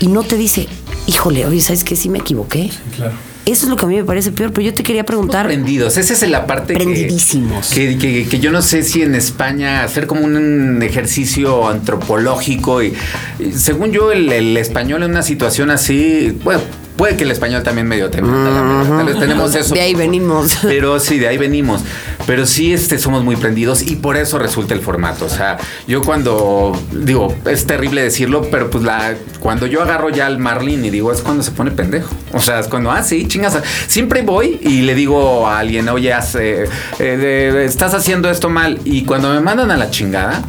y 0.01 0.09
no 0.09 0.23
te 0.25 0.37
dice, 0.37 0.67
híjole, 1.07 1.47
oye, 1.47 1.61
¿sabes 1.61 1.85
qué? 1.85 1.95
Sí 1.97 2.09
me 2.09 2.19
equivoqué. 2.19 2.71
Claro. 2.97 3.13
Eso 3.45 3.67
es 3.67 3.71
lo 3.71 3.77
que 3.77 3.85
a 3.85 3.89
mí 3.89 3.95
me 3.95 4.03
parece 4.03 4.33
peor, 4.33 4.53
pero 4.53 4.67
yo 4.67 4.75
te 4.75 4.83
quería 4.83 5.07
preguntar. 5.07 5.47
Prendidos, 5.47 5.97
esa 5.97 6.15
es 6.15 6.29
la 6.29 6.47
parte 6.49 6.73
que- 6.75 6.81
Prendidísimos. 6.83 7.69
Que, 7.69 7.97
que- 7.97 8.27
que 8.27 8.41
yo 8.41 8.51
no 8.51 8.61
sé 8.61 8.83
si 8.83 9.03
en 9.03 9.15
España 9.15 9.85
hacer 9.85 10.09
como 10.09 10.23
un 10.25 10.83
ejercicio 10.83 11.69
antropológico 11.69 12.83
y, 12.83 12.93
y 13.39 13.53
según 13.53 13.93
yo 13.93 14.11
el, 14.11 14.33
el 14.33 14.57
español 14.57 15.05
en 15.05 15.13
una 15.13 15.23
situación 15.23 15.71
así, 15.71 16.37
bueno, 16.43 16.61
puede 16.97 17.17
que 17.17 17.25
el 17.25 17.31
español 17.31 17.63
también 17.63 17.87
medio 17.87 18.11
te 18.11 18.21
la 18.21 18.29
verdad, 18.29 18.97
tal 18.97 19.07
vez 19.07 19.19
tenemos 19.19 19.55
eso. 19.55 19.75
De 19.75 19.81
ahí 19.81 19.95
venimos. 19.95 20.59
Pero 20.63 20.99
sí, 20.99 21.19
de 21.19 21.29
ahí 21.29 21.39
venimos. 21.39 21.83
Pero 22.27 22.47
sí 22.47 22.73
este, 22.73 22.99
somos 22.99 23.23
muy 23.23 23.37
prendidos 23.37 23.83
y 23.83 23.97
por 23.97 24.17
eso 24.17 24.39
resulta 24.39 24.75
el 24.75 24.81
formato. 24.81 25.27
O 25.27 25.29
sea, 25.29 25.59
yo 25.87 26.03
cuando, 26.03 26.73
digo, 26.93 27.35
es 27.47 27.67
terrible 27.67 28.03
decirlo, 28.03 28.49
pero 28.51 28.69
pues 28.69 28.83
la, 28.83 29.15
cuando 29.39 29.67
yo 29.67 29.81
agarro 29.81 30.11
ya 30.11 30.27
al 30.27 30.39
Marlin 30.39 30.85
y 30.85 30.91
digo, 30.91 31.13
es 31.13 31.21
cuando 31.21 31.45
se 31.45 31.53
pone 31.53 31.71
pendejo. 31.71 32.13
O 32.33 32.41
sea, 32.41 32.59
es 32.59 32.67
cuando, 32.67 32.91
ah, 32.91 33.03
sí, 33.03 33.29
chingas. 33.29 33.59
Siempre 33.87 34.23
voy 34.23 34.59
y 34.61 34.83
le 34.83 34.95
digo 34.95 35.47
a 35.47 35.61
alguien, 35.61 35.89
oye, 35.89 36.13
eh, 36.39 36.69
eh, 36.99 37.63
estás 37.65 37.95
haciendo 37.95 38.29
esto 38.29 38.49
mal. 38.49 38.81
Y 38.85 39.05
cuando 39.05 39.33
me 39.33 39.41
mandan 39.41 39.71
a 39.71 39.77
la 39.77 39.91
chingada, 39.91 40.43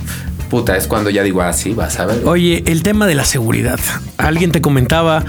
puta, 0.50 0.76
es 0.78 0.88
cuando 0.88 1.10
ya 1.10 1.24
digo, 1.24 1.42
ah, 1.42 1.54
sí, 1.54 1.74
vas 1.74 2.00
a 2.00 2.06
ver. 2.06 2.22
Oye, 2.26 2.64
el 2.66 2.84
tema 2.84 3.06
de 3.06 3.16
la 3.16 3.26
seguridad. 3.26 3.80
Alguien 4.18 4.52
te 4.52 4.62
comentaba, 4.62 5.24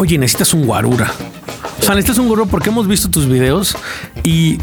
oye, 0.00 0.16
necesitas 0.16 0.54
un 0.54 0.64
guarura. 0.64 1.12
O 1.78 1.82
sea, 1.82 1.94
necesitas 1.94 2.18
un 2.18 2.28
guarura 2.28 2.50
porque 2.50 2.70
hemos 2.70 2.88
visto 2.88 3.10
tus 3.10 3.28
videos 3.28 3.76
y, 4.22 4.56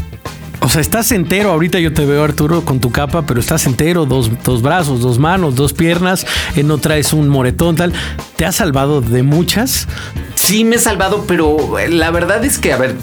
o 0.60 0.68
sea, 0.68 0.80
estás 0.80 1.12
entero. 1.12 1.52
Ahorita 1.52 1.78
yo 1.78 1.92
te 1.92 2.04
veo, 2.04 2.24
Arturo, 2.24 2.64
con 2.64 2.80
tu 2.80 2.90
capa, 2.90 3.24
pero 3.24 3.38
estás 3.38 3.64
entero, 3.66 4.04
dos, 4.04 4.30
dos 4.42 4.62
brazos, 4.62 5.00
dos 5.00 5.20
manos, 5.20 5.54
dos 5.54 5.72
piernas, 5.72 6.26
eh, 6.56 6.64
no 6.64 6.78
traes 6.78 7.12
un 7.12 7.28
moretón, 7.28 7.76
tal. 7.76 7.92
¿Te 8.34 8.46
has 8.46 8.56
salvado 8.56 9.00
de 9.00 9.22
muchas? 9.22 9.86
Sí, 10.34 10.64
me 10.64 10.76
he 10.76 10.78
salvado, 10.80 11.24
pero 11.28 11.78
eh, 11.78 11.88
la 11.88 12.10
verdad 12.10 12.44
es 12.44 12.58
que, 12.58 12.72
a 12.72 12.76
ver, 12.76 12.96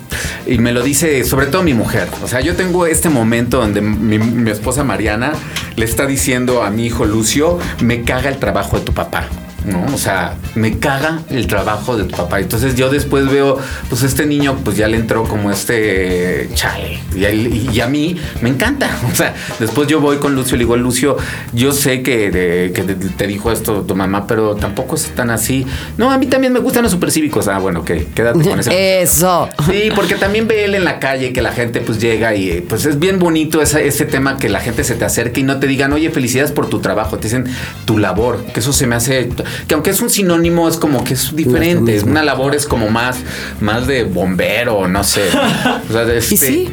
y 0.45 0.58
me 0.58 0.74
lo 0.74 0.84
dice 0.84 1.24
sobre 1.24 1.45
todo 1.45 1.63
mi 1.63 1.74
mujer. 1.74 2.10
O 2.21 2.28
sea, 2.28 2.41
yo 2.41 2.58
tengo 2.58 2.86
este 2.86 3.08
momento 3.08 3.60
donde 3.60 3.80
mi, 3.80 4.19
mi 4.19 4.52
esposa 4.52 4.84
Mariana 4.84 5.32
le 5.78 5.86
está 5.86 6.06
diciendo 6.06 6.63
a 6.63 6.69
mi 6.69 6.86
hijo 6.86 7.06
Lucio, 7.06 7.60
me 7.80 8.02
caga 8.04 8.28
el 8.28 8.39
trabajo 8.39 8.78
de 8.78 8.84
tu 8.84 8.93
papá. 8.93 9.30
¿No? 9.65 9.86
O 9.93 9.97
sea, 9.97 10.36
me 10.56 10.78
caga 10.80 11.21
el 11.30 11.47
trabajo 11.47 11.97
de 11.97 12.06
tu 12.06 12.15
papá. 12.15 12.39
Entonces 12.39 12.75
yo 12.75 12.89
después 12.89 13.30
veo, 13.30 13.58
pues 13.89 14.04
este 14.04 14.25
niño, 14.25 14.58
pues 14.63 14.78
ya 14.78 14.88
le 14.88 14.97
entró 14.97 15.23
como 15.23 15.51
este 15.51 16.49
chale. 16.54 16.99
Y 17.15 17.25
a, 17.25 17.30
él- 17.30 17.69
y 17.73 17.80
a 17.82 17.88
mí 17.88 18.15
me 18.41 18.49
encanta. 18.49 18.89
O 19.12 19.15
sea, 19.15 19.34
después 19.60 19.88
yo 19.88 19.99
voy 20.01 20.17
con 20.17 20.36
Lucio 20.36 20.56
y 20.56 20.58
le 20.60 20.63
digo, 20.65 20.75
Lucio, 20.78 21.15
yo 21.54 21.71
sé 21.71 22.01
que, 22.01 22.32
de- 22.32 22.71
que 22.73 22.84
te, 22.84 22.95
te 22.95 23.28
dijo 23.28 23.51
esto 23.51 23.82
tu 23.82 23.95
mamá, 23.95 24.28
pero 24.28 24.56
tampoco 24.56 24.95
es 24.95 25.06
tan 25.15 25.30
así. 25.30 25.65
No, 25.97 26.12
a 26.12 26.17
mí 26.17 26.25
también 26.28 26.51
me 26.54 26.60
gustan 26.60 26.84
los 26.84 26.91
supercívicos. 26.91 27.47
Ah, 27.47 27.60
bueno, 27.60 27.82
ok, 27.82 27.91
quédate 28.13 28.41
con 28.49 28.60
ese. 28.60 28.71
Eso. 29.01 29.47
Sí, 29.69 29.89
porque 29.95 30.15
también 30.15 30.47
ve 30.47 30.65
él 30.65 30.75
en 30.75 30.84
la 30.84 30.99
calle 30.99 31.32
que 31.34 31.41
la 31.41 31.51
gente 31.51 31.80
pues 31.82 31.99
llega 31.99 32.36
y 32.36 32.62
pues 32.67 32.86
es 32.86 32.99
bien 32.99 33.19
bonito 33.19 33.62
ese 33.62 34.06
tema 34.06 34.38
que 34.38 34.49
la 34.49 34.60
gente 34.60 34.84
se 34.84 34.95
te 34.95 35.06
acerque 35.06 35.39
y 35.41 35.43
no 35.43 35.60
te 35.60 35.67
digan, 35.67 35.93
oye, 35.93 36.10
felicidades 36.10 36.51
por 36.51 36.67
tu 36.69 36.80
trabajo, 36.80 37.17
te 37.17 37.23
dicen 37.28 37.45
tu 37.86 37.97
labor, 37.97 38.43
que 38.54 38.60
eso 38.60 38.73
se 38.73 38.88
me 38.88 38.95
hace, 38.95 39.30
que 39.67 39.73
aunque 39.73 39.89
es 39.91 40.01
un 40.01 40.09
sinónimo, 40.09 40.67
es 40.67 40.77
como 40.77 41.03
que 41.03 41.13
es 41.13 41.35
diferente, 41.35 42.01
una 42.03 42.23
labor 42.23 42.55
es 42.55 42.65
como 42.65 42.89
más, 42.89 43.17
más 43.61 43.87
de 43.87 44.03
bombero, 44.03 44.87
no 44.87 45.03
sé. 45.03 45.23
O 45.89 45.91
sea, 45.93 46.05
de 46.05 46.17
este- 46.17 46.37
sí? 46.37 46.69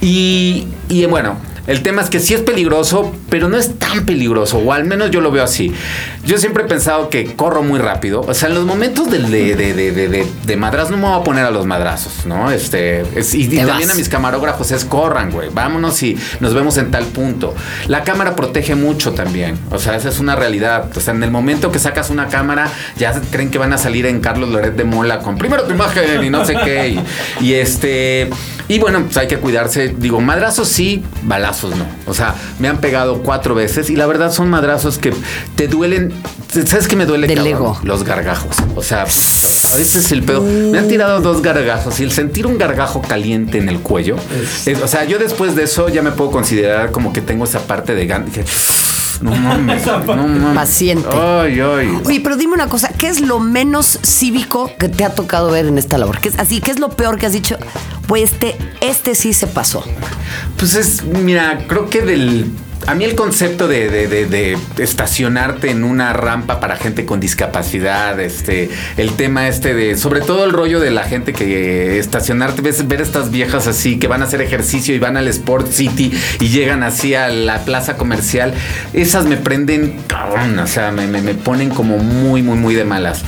y, 0.00 0.66
y 0.88 1.04
bueno, 1.06 1.36
el 1.66 1.82
tema 1.82 2.02
es 2.02 2.10
que 2.10 2.20
sí 2.20 2.34
es 2.34 2.40
peligroso, 2.42 3.14
pero 3.30 3.48
no 3.48 3.56
es 3.56 3.78
tan 3.78 4.04
peligroso, 4.06 4.58
o 4.58 4.72
al 4.72 4.84
menos 4.84 5.10
yo 5.10 5.20
lo 5.20 5.30
veo 5.30 5.44
así. 5.44 5.72
Yo 6.24 6.38
siempre 6.38 6.64
he 6.64 6.66
pensado 6.66 7.10
que 7.10 7.34
corro 7.34 7.62
muy 7.62 7.78
rápido. 7.78 8.20
O 8.22 8.32
sea, 8.34 8.48
en 8.48 8.54
los 8.54 8.64
momentos 8.64 9.10
de, 9.10 9.18
de, 9.18 9.54
de, 9.56 9.74
de, 9.74 9.92
de- 10.08 10.26
de 10.46 10.56
madrazos 10.56 10.90
no 10.90 10.96
me 10.96 11.04
voy 11.08 11.20
a 11.20 11.24
poner 11.24 11.44
a 11.44 11.50
los 11.50 11.66
madrazos, 11.66 12.26
¿no? 12.26 12.50
Este, 12.50 13.02
es- 13.18 13.34
y, 13.34 13.42
y 13.42 13.56
también 13.66 13.90
a 13.90 13.94
mis 13.94 14.08
camarógrafos 14.08 14.70
es 14.70 14.84
corran, 14.84 15.30
güey. 15.30 15.48
Vámonos 15.52 16.02
y 16.02 16.16
nos 16.40 16.54
vemos 16.54 16.76
en 16.78 16.90
tal 16.90 17.04
punto. 17.06 17.54
La 17.88 18.04
cámara 18.04 18.34
protege 18.36 18.74
mucho 18.74 19.12
también. 19.12 19.58
O 19.70 19.78
sea, 19.78 19.96
esa 19.96 20.08
es 20.08 20.18
una 20.20 20.36
realidad. 20.36 20.90
O 20.96 21.00
sea, 21.00 21.12
en 21.14 21.22
el 21.22 21.30
momento 21.30 21.70
que 21.72 21.78
sacas 21.78 22.10
una 22.10 22.28
cámara, 22.28 22.68
ya 22.96 23.12
creen 23.30 23.50
que 23.50 23.58
van 23.58 23.72
a 23.72 23.78
salir 23.78 24.06
en 24.06 24.20
Carlos 24.20 24.48
Loret 24.50 24.76
de 24.76 24.84
Mola 24.84 25.18
con 25.20 25.36
primero 25.38 25.64
tu 25.64 25.72
imagen 25.72 26.22
y 26.24 26.30
no 26.30 26.44
sé 26.44 26.56
qué. 26.64 26.88
Y, 27.40 27.44
y 27.44 27.54
este. 27.54 28.30
Y 28.74 28.78
bueno, 28.80 29.02
pues 29.04 29.16
hay 29.16 29.28
que 29.28 29.38
cuidarse. 29.38 29.94
Digo, 29.96 30.20
madrazos 30.20 30.68
sí, 30.68 31.04
balazos 31.22 31.76
no. 31.76 31.86
O 32.06 32.14
sea, 32.14 32.34
me 32.58 32.66
han 32.68 32.78
pegado 32.78 33.22
cuatro 33.22 33.54
veces 33.54 33.88
y 33.90 33.96
la 33.96 34.06
verdad 34.06 34.32
son 34.32 34.48
madrazos 34.50 34.98
que 34.98 35.12
te 35.54 35.68
duelen. 35.68 36.12
¿Sabes 36.48 36.88
qué 36.88 36.96
me 36.96 37.06
duele? 37.06 37.26
Del 37.28 37.46
ego. 37.46 37.78
Los 37.84 38.02
gargajos. 38.04 38.56
O 38.74 38.82
sea, 38.82 39.04
ese 39.04 39.98
es 39.98 40.10
el 40.12 40.22
pedo. 40.24 40.42
Me 40.42 40.78
han 40.78 40.88
tirado 40.88 41.20
dos 41.20 41.40
gargajos 41.42 42.00
y 42.00 42.02
el 42.04 42.10
sentir 42.12 42.46
un 42.46 42.58
gargajo 42.58 43.00
caliente 43.02 43.58
en 43.58 43.68
el 43.68 43.78
cuello. 43.78 44.16
es- 44.66 44.82
o 44.82 44.88
sea, 44.88 45.04
yo 45.04 45.18
después 45.18 45.54
de 45.54 45.64
eso 45.64 45.88
ya 45.88 46.02
me 46.02 46.10
puedo 46.10 46.30
considerar 46.32 46.90
como 46.90 47.12
que 47.12 47.20
tengo 47.20 47.44
esa 47.44 47.60
parte 47.60 47.94
de 47.94 48.08
gan- 48.08 48.30
que, 48.30 48.44
No 49.22 49.34
mames. 49.34 49.86
No 49.86 50.16
mames. 50.16 50.54
Paciente. 50.54 51.08
Ay, 51.12 51.60
ay. 51.60 51.98
Oye, 52.04 52.20
pero 52.20 52.36
dime 52.36 52.54
una 52.54 52.68
cosa, 52.68 52.88
¿qué 52.88 53.08
es 53.08 53.20
lo 53.20 53.40
menos 53.40 53.98
cívico 54.02 54.70
que 54.78 54.88
te 54.88 55.04
ha 55.04 55.14
tocado 55.14 55.50
ver 55.50 55.66
en 55.66 55.78
esta 55.78 55.98
labor? 55.98 56.18
¿Qué 56.20 56.28
es 56.28 56.38
así? 56.38 56.60
¿Qué 56.60 56.70
es 56.70 56.78
lo 56.78 56.90
peor 56.90 57.18
que 57.18 57.26
has 57.26 57.32
dicho? 57.32 57.56
Pues 58.06 58.32
este, 58.32 58.56
este 58.80 59.14
sí 59.14 59.32
se 59.32 59.46
pasó. 59.46 59.84
Pues 60.58 60.74
es, 60.74 61.04
mira, 61.04 61.64
creo 61.66 61.88
que 61.88 62.02
del. 62.02 62.50
A 62.86 62.94
mí 62.94 63.04
el 63.04 63.14
concepto 63.14 63.66
de, 63.66 63.88
de- 63.88 64.58
estacionarte 64.78 65.70
en 65.70 65.84
una 65.84 66.12
rampa 66.12 66.60
para 66.60 66.76
gente 66.76 67.04
con 67.06 67.18
discapacidad, 67.18 68.20
este, 68.20 68.68
el 68.96 69.12
tema 69.14 69.48
este 69.48 69.74
de, 69.74 69.96
sobre 69.96 70.20
todo 70.20 70.44
el 70.44 70.52
rollo 70.52 70.80
de 70.80 70.90
la 70.90 71.04
gente 71.04 71.32
que 71.32 71.98
estacionarte, 71.98 72.60
ves, 72.62 72.86
ver 72.86 73.00
estas 73.00 73.30
viejas 73.30 73.66
así 73.66 73.98
que 73.98 74.06
van 74.06 74.20
a 74.22 74.26
hacer 74.26 74.42
ejercicio 74.42 74.94
y 74.94 74.98
van 74.98 75.16
al 75.16 75.28
Sport 75.28 75.70
City 75.72 76.12
y 76.40 76.48
llegan 76.48 76.82
así 76.82 77.14
a 77.14 77.28
la 77.28 77.64
plaza 77.64 77.96
comercial, 77.96 78.52
esas 78.92 79.24
me 79.26 79.36
prenden, 79.38 80.00
cabrón, 80.06 80.58
o 80.58 80.66
sea, 80.66 80.90
me, 80.90 81.06
me- 81.06 81.22
me 81.22 81.34
ponen 81.34 81.70
como 81.70 81.98
muy, 81.98 82.42
muy, 82.42 82.58
muy 82.58 82.74
de 82.74 82.84
malas. 82.84 83.22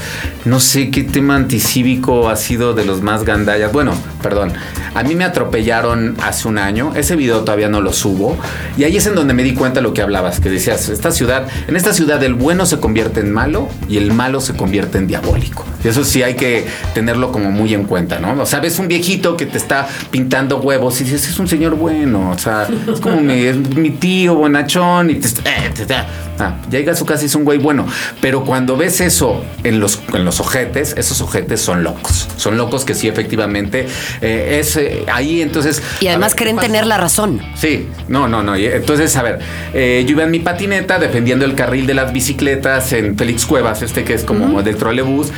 No 0.44 0.60
sé 0.60 0.90
qué 0.90 1.02
tema 1.02 1.34
anticívico 1.34 2.28
ha 2.28 2.36
sido 2.36 2.74
de 2.74 2.84
los 2.84 3.02
más 3.02 3.24
gandallas. 3.24 3.72
Bueno, 3.72 3.94
perdón, 4.26 4.52
a 4.92 5.04
mí 5.04 5.14
me 5.14 5.22
atropellaron 5.22 6.16
hace 6.20 6.48
un 6.48 6.58
año, 6.58 6.92
ese 6.96 7.14
video 7.14 7.42
todavía 7.42 7.68
no 7.68 7.80
lo 7.80 7.92
subo, 7.92 8.36
y 8.76 8.82
ahí 8.82 8.96
es 8.96 9.06
en 9.06 9.14
donde 9.14 9.34
me 9.34 9.44
di 9.44 9.54
cuenta 9.54 9.78
de 9.78 9.82
lo 9.82 9.94
que 9.94 10.02
hablabas, 10.02 10.40
que 10.40 10.50
decías, 10.50 10.88
esta 10.88 11.12
ciudad, 11.12 11.46
en 11.68 11.76
esta 11.76 11.92
ciudad 11.92 12.20
el 12.24 12.34
bueno 12.34 12.66
se 12.66 12.80
convierte 12.80 13.20
en 13.20 13.30
malo 13.30 13.68
y 13.88 13.98
el 13.98 14.12
malo 14.12 14.40
se 14.40 14.56
convierte 14.56 14.98
en 14.98 15.06
diabólico. 15.06 15.64
Eso 15.84 16.04
sí 16.04 16.24
hay 16.24 16.34
que 16.34 16.66
tenerlo 16.94 17.30
como 17.30 17.52
muy 17.52 17.72
en 17.72 17.84
cuenta, 17.84 18.18
¿no? 18.18 18.42
O 18.42 18.46
sea, 18.46 18.58
ves 18.58 18.80
un 18.80 18.88
viejito 18.88 19.36
que 19.36 19.46
te 19.46 19.56
está 19.56 19.86
pintando 20.10 20.58
huevos 20.58 21.00
y 21.00 21.04
dices, 21.04 21.28
es 21.28 21.38
un 21.38 21.46
señor 21.46 21.76
bueno, 21.76 22.30
o 22.30 22.38
sea, 22.38 22.66
es 22.92 22.98
como 23.00 23.20
mi, 23.20 23.90
tío 23.90 24.34
bonachón 24.34 25.10
y 25.10 25.14
te, 25.14 25.28
eh, 25.28 25.72
ah, 26.38 26.56
llega 26.70 26.92
a 26.92 26.96
su 26.96 27.06
casa 27.06 27.22
y 27.22 27.26
es 27.26 27.34
un 27.34 27.44
güey 27.44 27.58
bueno. 27.58 27.86
Pero 28.20 28.44
cuando 28.44 28.76
ves 28.76 29.00
eso 29.00 29.44
en 29.62 29.78
los, 29.78 30.00
en 30.12 30.24
los 30.24 30.40
ojetes, 30.40 30.94
esos 30.98 31.20
ojetes 31.20 31.60
son 31.60 31.84
locos. 31.84 32.28
Son 32.36 32.56
locos 32.56 32.84
que 32.84 32.94
sí, 32.94 33.06
efectivamente, 33.06 33.86
eh, 34.20 34.58
es 34.60 34.76
eh, 34.76 35.04
ahí 35.12 35.40
entonces... 35.42 35.82
Y 36.00 36.08
además 36.08 36.30
ver, 36.32 36.36
¿qué 36.36 36.44
creen 36.44 36.56
pasa? 36.56 36.66
tener 36.68 36.86
la 36.86 36.96
razón. 36.98 37.40
Sí, 37.54 37.86
no, 38.08 38.28
no, 38.28 38.42
no. 38.42 38.56
y 38.56 38.66
Entonces, 38.66 39.14
a 39.16 39.22
ver, 39.22 39.38
eh, 39.74 40.04
yo 40.06 40.12
iba 40.12 40.24
en 40.24 40.30
mi 40.30 40.38
patineta 40.40 40.98
defendiendo 40.98 41.44
el 41.44 41.54
carril 41.54 41.86
de 41.86 41.94
las 41.94 42.12
bicicletas 42.12 42.92
en 42.92 43.16
Félix 43.16 43.46
Cuevas, 43.46 43.82
este 43.82 44.04
que 44.04 44.14
es 44.14 44.24
como 44.24 44.62
del 44.62 44.76
trolebús. 44.76 45.28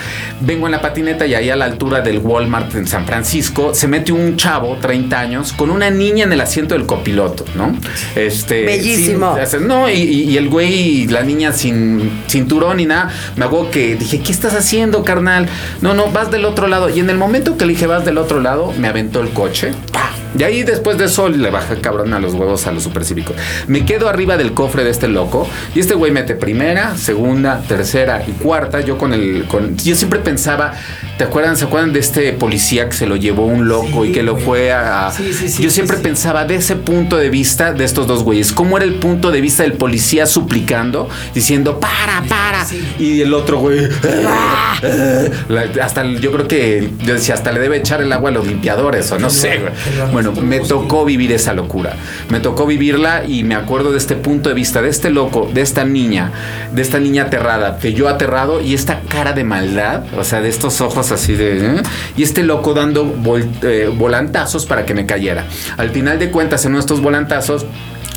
Vengo 0.41 0.67
en 0.67 0.73
la 0.73 0.81
patineta 0.81 1.27
y 1.27 1.35
ahí 1.35 1.51
a 1.51 1.57
la 1.57 1.65
altura 1.65 2.01
del 2.01 2.19
Walmart 2.19 2.75
en 2.75 2.87
San 2.87 3.07
Francisco 3.07 3.75
se 3.75 3.89
mete 3.89 4.13
un 4.13 4.37
chavo, 4.37 4.77
30 4.81 5.19
años, 5.19 5.53
con 5.53 5.71
una 5.71 5.91
niña 5.91 6.25
en 6.25 6.33
el 6.33 6.41
asiento 6.41 6.75
del 6.75 6.87
copiloto, 6.87 7.45
¿no? 7.55 7.77
Este, 8.17 8.65
Bellísimo. 8.65 9.37
sin- 9.47 9.67
no, 9.67 9.89
y, 9.89 9.95
y- 9.95 10.23
y 10.31 10.37
el 10.37 10.49
güey, 10.49 11.07
la 11.07 11.23
niña 11.23 11.53
sin 11.53 12.11
cinturón 12.29 12.77
ni 12.79 12.87
nada, 12.87 13.11
me 13.37 13.45
hago 13.45 13.71
que 13.71 13.97
dije, 13.97 14.21
¿qué 14.21 14.33
estás 14.33 14.55
haciendo, 14.55 15.03
carnal? 15.05 15.49
No, 15.81 15.95
no, 15.95 16.07
vas 16.11 16.31
del 16.31 16.45
otro 16.45 16.69
lado. 16.69 16.89
Y 16.89 17.01
en 17.01 17.11
el 17.11 17.17
momento 17.19 17.57
que 17.57 17.67
le 17.67 17.73
dije, 17.73 17.87
vas 17.87 18.05
del 18.05 18.19
otro 18.19 18.41
lado, 18.41 18.68
me 18.77 18.89
aventó 18.89 19.21
el 19.21 19.31
coche. 19.31 19.73
¡Pah! 19.93 20.18
Y 20.39 20.43
ahí 20.45 20.63
después 20.63 20.97
de 20.99 21.07
eso 21.07 21.29
le 21.29 21.51
bajé 21.51 21.81
cabrón 21.81 22.13
a 22.15 22.21
los 22.21 22.35
huevos 22.35 22.67
a 22.67 22.73
los 22.73 22.83
supercívicos. 22.85 23.35
Me 23.67 23.85
quedo 23.85 24.09
arriba 24.09 24.37
del 24.37 24.53
cofre 24.53 24.85
de 24.85 24.91
este 24.91 25.09
loco 25.09 25.49
y 25.75 25.81
este 25.81 25.95
güey 25.95 26.13
mete 26.13 26.35
primera, 26.35 26.97
segunda, 26.97 27.61
tercera 27.67 28.23
y 28.27 28.33
cuarta. 28.33 28.81
Yo 28.81 28.97
con 28.99 29.13
el. 29.13 29.45
Con, 29.49 29.77
yo 29.77 29.95
siempre 29.97 30.21
pensaba, 30.21 30.73
¿te 31.17 31.25
acuerdan? 31.25 31.57
¿Se 31.57 31.65
acuerdan 31.65 31.93
de 31.93 32.01
este 32.01 32.33
policía 32.33 32.89
que 32.89 32.97
se 32.97 33.07
lo 33.07 33.17
llevó 33.17 33.47
un 33.47 33.67
loco 33.69 34.05
y 34.05 34.13
que 34.13 34.23
lo 34.23 34.37
fue 34.37 34.73
a. 34.73 35.09
a- 35.09 35.13
Sí, 35.13 35.33
sí, 35.33 35.49
sí, 35.49 35.63
yo 35.63 35.71
siempre 35.71 35.97
pensaba 35.97 36.45
de 36.45 36.55
ese 36.57 36.77
punto 36.77 37.17
de 37.17 37.31
vista 37.31 37.73
de 37.73 37.85
estos 37.85 38.07
dos 38.07 38.23
güeyes. 38.23 38.53
¿Cómo 38.53 38.77
era 38.77 38.85
el 38.87 38.95
punto 38.95 39.31
de 39.31 39.41
vista 39.41 39.63
del 39.65 39.73
policía 39.73 40.27
suplicando, 40.27 41.09
diciendo, 41.35 41.81
para, 41.81 42.23
para? 42.29 42.65
Y 42.99 43.21
el 43.23 43.35
otro 43.35 43.59
güey. 43.59 43.81
La- 45.49 45.65
hasta 45.83 46.03
el- 46.03 46.21
yo 46.21 46.31
creo 46.33 46.47
que 46.49 46.91
yo 47.05 47.15
decía, 47.15 47.35
hasta 47.35 47.53
le 47.53 47.61
debe 47.61 47.79
echar 47.79 48.01
el 48.03 48.13
agua 48.13 48.31
a 48.31 48.33
los 48.33 48.47
limpiadores 48.47 49.11
o 49.13 49.19
no 49.19 49.31
sé. 49.31 49.59
güey. 49.59 50.13
Bueno, 50.13 50.28
me 50.33 50.61
tocó 50.61 51.05
vivir 51.05 51.33
esa 51.33 51.55
locura. 51.55 51.97
Me 52.31 52.41
tocó 52.41 52.67
vivirla 52.67 53.25
y 53.27 53.45
me 53.45 53.55
acuerdo 53.55 53.93
de 53.93 53.99
este 53.99 54.17
punto 54.17 54.49
de 54.49 54.55
vista, 54.55 54.83
de 54.83 54.89
este 54.89 55.11
loco, 55.11 55.49
de 55.53 55.61
esta 55.61 55.85
niña, 55.85 56.33
de 56.73 56.83
esta 56.83 56.99
niña 56.99 57.25
aterrada, 57.25 57.79
que 57.79 57.93
yo 57.93 58.09
aterrado 58.09 58.61
y 58.61 58.75
esta 58.75 59.01
cara 59.09 59.33
de 59.33 59.45
maldad, 59.45 60.05
o 60.17 60.25
sea, 60.25 60.41
de 60.41 60.49
estos 60.49 60.81
ojos 60.81 61.13
así 61.13 61.35
de... 61.35 61.59
¿eh? 61.59 61.83
Y 62.17 62.23
este 62.23 62.43
loco 62.43 62.75
dando 62.75 63.15
eh, 63.63 63.91
volantazos 63.95 64.67
para 64.67 64.85
que 64.85 64.95
me 64.95 65.07
cayera. 65.07 65.47
Al 65.77 65.91
final 65.91 66.19
de 66.19 66.31
cuentas, 66.31 66.65
en 66.65 66.73
nuestros 66.73 67.01
volantazos... 67.01 67.67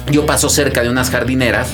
Yo 0.10 0.26
paso 0.26 0.50
cerca 0.50 0.82
de 0.82 0.90
unas 0.90 1.10
jardineras 1.12 1.70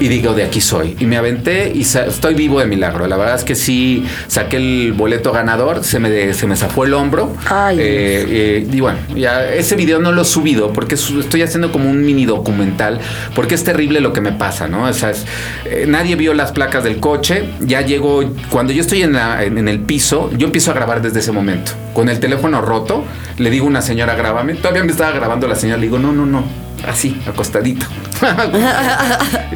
y 0.00 0.08
digo, 0.08 0.32
de 0.34 0.44
aquí 0.44 0.60
soy. 0.60 0.96
Y 0.98 1.04
me 1.06 1.16
aventé 1.18 1.70
y 1.74 1.82
estoy 1.82 2.34
vivo 2.34 2.58
de 2.58 2.66
milagro. 2.66 3.06
La 3.06 3.16
verdad 3.16 3.36
es 3.36 3.44
que 3.44 3.54
sí 3.54 4.04
saqué 4.28 4.56
el 4.56 4.92
boleto 4.94 5.30
ganador, 5.30 5.84
se 5.84 5.98
me, 6.00 6.32
se 6.32 6.46
me 6.46 6.56
zafó 6.56 6.84
el 6.84 6.94
hombro. 6.94 7.36
Ay. 7.48 7.76
Eh, 7.78 8.26
eh, 8.28 8.68
y 8.72 8.80
bueno, 8.80 8.98
ya 9.14 9.44
ese 9.52 9.76
video 9.76 9.98
no 10.00 10.10
lo 10.10 10.22
he 10.22 10.24
subido 10.24 10.72
porque 10.72 10.94
estoy 10.96 11.42
haciendo 11.42 11.70
como 11.70 11.88
un 11.90 12.02
mini 12.04 12.24
documental 12.24 12.98
porque 13.34 13.54
es 13.54 13.62
terrible 13.62 14.00
lo 14.00 14.12
que 14.12 14.20
me 14.20 14.32
pasa, 14.32 14.66
¿no? 14.68 14.84
O 14.84 14.92
sea, 14.92 15.10
es- 15.10 15.24
eh, 15.66 15.84
nadie 15.86 16.16
vio 16.16 16.34
las 16.34 16.52
placas 16.52 16.82
del 16.82 16.98
coche. 16.98 17.44
Ya 17.60 17.82
llego, 17.82 18.24
cuando 18.50 18.72
yo 18.72 18.80
estoy 18.80 19.02
en, 19.02 19.12
la- 19.12 19.44
en- 19.44 19.58
en 19.58 19.68
el 19.68 19.80
piso, 19.80 20.30
yo 20.36 20.46
empiezo 20.46 20.70
a 20.70 20.74
grabar 20.74 21.02
desde 21.02 21.20
ese 21.20 21.30
momento. 21.30 21.72
Con 21.94 22.08
el 22.08 22.18
teléfono 22.20 22.60
roto, 22.62 23.04
le 23.38 23.50
digo 23.50 23.66
a 23.66 23.68
una 23.68 23.82
señora, 23.82 24.14
grábame. 24.16 24.54
Todavía 24.54 24.82
me 24.82 24.92
estaba 24.92 25.12
grabando 25.12 25.46
la 25.46 25.54
señora, 25.54 25.76
le 25.78 25.84
digo, 25.86 25.98
no, 25.98 26.12
no, 26.12 26.26
no. 26.26 26.65
Así, 26.86 27.20
acostadito. 27.26 27.86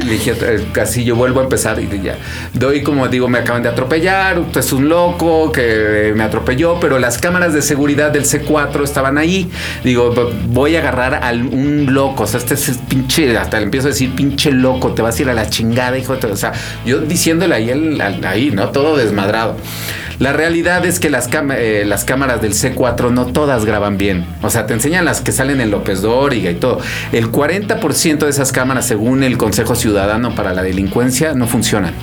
Le 0.05 0.13
dije, 0.13 0.35
eh, 0.41 0.67
casi 0.73 1.05
yo 1.05 1.15
vuelvo 1.17 1.41
a 1.41 1.45
empezar 1.45 1.79
y 1.81 1.89
ya. 2.03 2.17
Doy 2.55 2.83
como 2.83 3.09
digo, 3.09 3.29
me 3.29 3.39
acaban 3.39 3.63
de 3.63 3.69
atropellar, 3.69 4.39
usted 4.39 4.61
es 4.61 4.73
un 4.73 4.89
loco 4.89 5.53
que 5.53 6.13
me 6.17 6.25
atropelló, 6.25 6.79
pero 6.81 6.99
las 6.99 7.19
cámaras 7.19 7.53
de 7.55 7.63
seguridad 7.63 8.11
del 8.11 8.25
C4 8.25 8.83
estaban 8.85 9.19
ahí. 9.19 9.51
Digo, 9.85 10.11
"V- 10.11 10.33
voy 10.49 10.77
a 10.77 10.81
agarrar 10.81 11.21
a 11.23 11.31
un 11.33 11.87
loco, 11.93 12.25
o 12.25 12.27
sea, 12.27 12.39
este 12.39 12.55
es 12.55 12.79
pinche, 12.89 13.37
hasta 13.39 13.59
le 13.59 13.65
empiezo 13.65 13.89
a 13.89 13.91
decir, 13.91 14.15
pinche 14.15 14.51
loco, 14.51 14.93
te 14.93 15.03
vas 15.03 15.19
a 15.19 15.23
ir 15.23 15.31
a 15.31 15.35
la 15.35 15.49
chingada, 15.49 15.97
hijo 15.99 16.15
de 16.15 16.21
tu-". 16.21 16.33
O 16.33 16.37
sea, 16.37 16.53
yo 16.85 16.99
diciéndole 16.99 17.55
ahí, 17.55 17.71
el- 17.71 18.01
ahí, 18.27 18.51
¿no? 18.51 18.71
Todo 18.71 18.97
desmadrado. 18.97 19.57
La 20.21 20.35
realidad 20.35 20.85
es 20.85 21.01
que 21.01 21.09
las, 21.09 21.31
eh, 21.33 21.85
las 21.87 22.05
cámaras 22.05 22.43
del 22.43 22.53
C4 22.53 23.11
no 23.11 23.25
todas 23.25 23.65
graban 23.65 23.97
bien. 23.97 24.27
O 24.43 24.51
sea, 24.51 24.67
te 24.67 24.75
enseñan 24.75 25.07
las 25.07 25.23
que 25.23 25.33
salen 25.33 25.63
en 25.63 25.71
López 25.71 26.03
Dóriga 26.03 26.51
y 26.51 26.57
todo. 26.57 26.79
El 27.11 27.33
40% 27.33 28.19
de 28.19 28.29
esas 28.29 28.53
cámaras, 28.53 28.87
según 28.87 29.23
el 29.23 29.39
Consejo 29.39 29.75
Ciudadano 29.75 30.35
para 30.35 30.53
la 30.53 30.63
Delincuencia, 30.63 31.33
no 31.33 31.47
funcionan. 31.47 31.95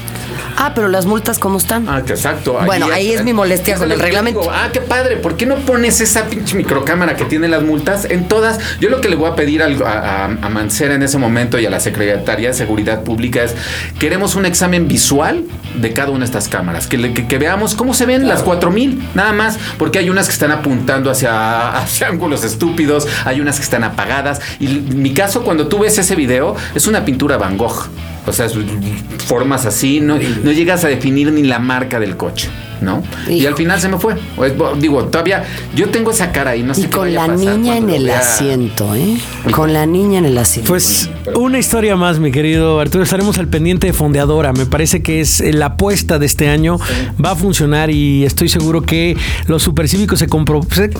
Ah, 0.59 0.71
pero 0.73 0.87
las 0.87 1.05
multas, 1.05 1.37
¿cómo 1.37 1.59
están? 1.59 1.87
Ah, 1.87 2.01
que 2.03 2.13
exacto. 2.13 2.57
Bueno, 2.65 2.87
ahí 2.91 3.11
es 3.13 3.23
mi 3.23 3.31
molestia 3.31 3.75
con 3.75 3.91
el 3.91 3.99
reglamento. 3.99 4.39
digo, 4.41 4.51
ah, 4.51 4.69
qué 4.73 4.81
padre. 4.81 5.17
¿Por 5.17 5.37
qué 5.37 5.45
no 5.45 5.55
pones 5.57 6.01
esa 6.01 6.25
pinche 6.25 6.55
microcámara 6.57 7.15
que 7.15 7.25
tiene 7.25 7.47
las 7.47 7.61
multas 7.61 8.05
en 8.05 8.27
todas? 8.27 8.59
Yo 8.79 8.89
lo 8.89 8.99
que 8.99 9.07
le 9.07 9.15
voy 9.15 9.29
a 9.29 9.35
pedir 9.35 9.61
a, 9.61 9.67
a- 9.67 10.25
a 10.25 10.49
Mancera 10.49 10.95
en 10.95 11.03
ese 11.03 11.19
momento 11.19 11.59
y 11.59 11.65
a 11.67 11.69
la 11.69 11.79
Secretaría 11.79 12.47
de 12.49 12.53
Seguridad 12.55 13.03
Pública 13.03 13.43
es 13.43 13.55
queremos 13.99 14.33
un 14.35 14.45
examen 14.47 14.87
visual 14.87 15.43
de 15.75 15.93
cada 15.93 16.09
una 16.09 16.19
de 16.21 16.25
estas 16.25 16.47
cámaras. 16.49 16.87
Que, 16.87 16.97
le- 16.97 17.13
que- 17.13 17.27
que 17.27 17.37
veamos 17.37 17.75
cómo 17.75 17.93
se 17.93 18.07
ven 18.07 18.27
las 18.27 18.41
4000, 18.41 19.09
nada 19.13 19.33
más. 19.33 19.59
Porque 19.77 19.99
hay 19.99 20.09
unas 20.09 20.25
que 20.25 20.33
están 20.33 20.51
apuntando 20.51 21.11
hacia, 21.11 21.77
hacia 21.77 22.07
ángulos 22.07 22.43
estúpidos, 22.43 23.07
hay 23.25 23.41
unas 23.41 23.57
que 23.57 23.63
están 23.63 23.83
apagadas. 23.83 24.41
Y 24.59 24.65
en 24.77 25.01
mi 25.03 25.13
caso, 25.13 25.43
cuando 25.43 25.67
tú 25.67 25.77
ves 25.79 25.99
ese 25.99 26.15
video, 26.15 26.55
es 26.73 26.87
una 26.87 27.05
pintura 27.05 27.37
Van 27.37 27.57
Gogh. 27.57 27.89
O 28.27 28.33
sea, 28.33 28.47
formas 29.25 29.65
así, 29.65 30.01
no, 30.01 30.19
no 30.43 30.51
llegas 30.51 30.83
a 30.83 30.89
definir 30.89 31.31
ni 31.31 31.43
la 31.43 31.59
marca 31.59 31.97
del 31.99 32.17
coche, 32.17 32.49
¿no? 32.81 33.03
Y 33.29 33.45
al 33.45 33.55
final 33.55 33.79
se 33.79 33.89
me 33.89 33.97
fue. 33.97 34.15
Digo, 34.79 35.05
todavía, 35.05 35.43
yo 35.75 35.89
tengo 35.89 36.11
esa 36.11 36.31
cara 36.31 36.51
ahí, 36.51 36.63
no 36.63 36.73
sé 36.73 36.81
Y 36.81 36.83
qué 36.85 36.89
con 36.91 37.01
vaya 37.05 37.21
la 37.27 37.33
pasar 37.33 37.57
niña 37.57 37.77
en 37.77 37.89
el 37.89 38.03
vea. 38.05 38.19
asiento, 38.19 38.95
¿eh? 38.95 39.17
Con 39.51 39.73
la 39.73 39.85
niña 39.85 40.19
en 40.19 40.25
el 40.25 40.37
asiento. 40.37 40.69
Pues 40.69 41.09
una 41.35 41.57
historia 41.59 41.95
más, 41.95 42.19
mi 42.19 42.31
querido 42.31 42.79
Arturo. 42.79 43.03
Estaremos 43.03 43.37
al 43.37 43.47
pendiente 43.47 43.87
de 43.87 43.93
Fondeadora. 43.93 44.53
Me 44.53 44.65
parece 44.65 45.01
que 45.01 45.21
es 45.21 45.41
eh, 45.41 45.53
la 45.53 45.67
apuesta 45.67 46.19
de 46.19 46.25
este 46.25 46.49
año. 46.49 46.77
Va 47.23 47.31
a 47.31 47.35
funcionar 47.35 47.89
y 47.89 48.23
estoy 48.25 48.49
seguro 48.49 48.81
que 48.81 49.17
los 49.47 49.63
supercívicos 49.63 50.19
se, 50.19 50.27
compro- 50.27 50.65
se, 50.71 50.91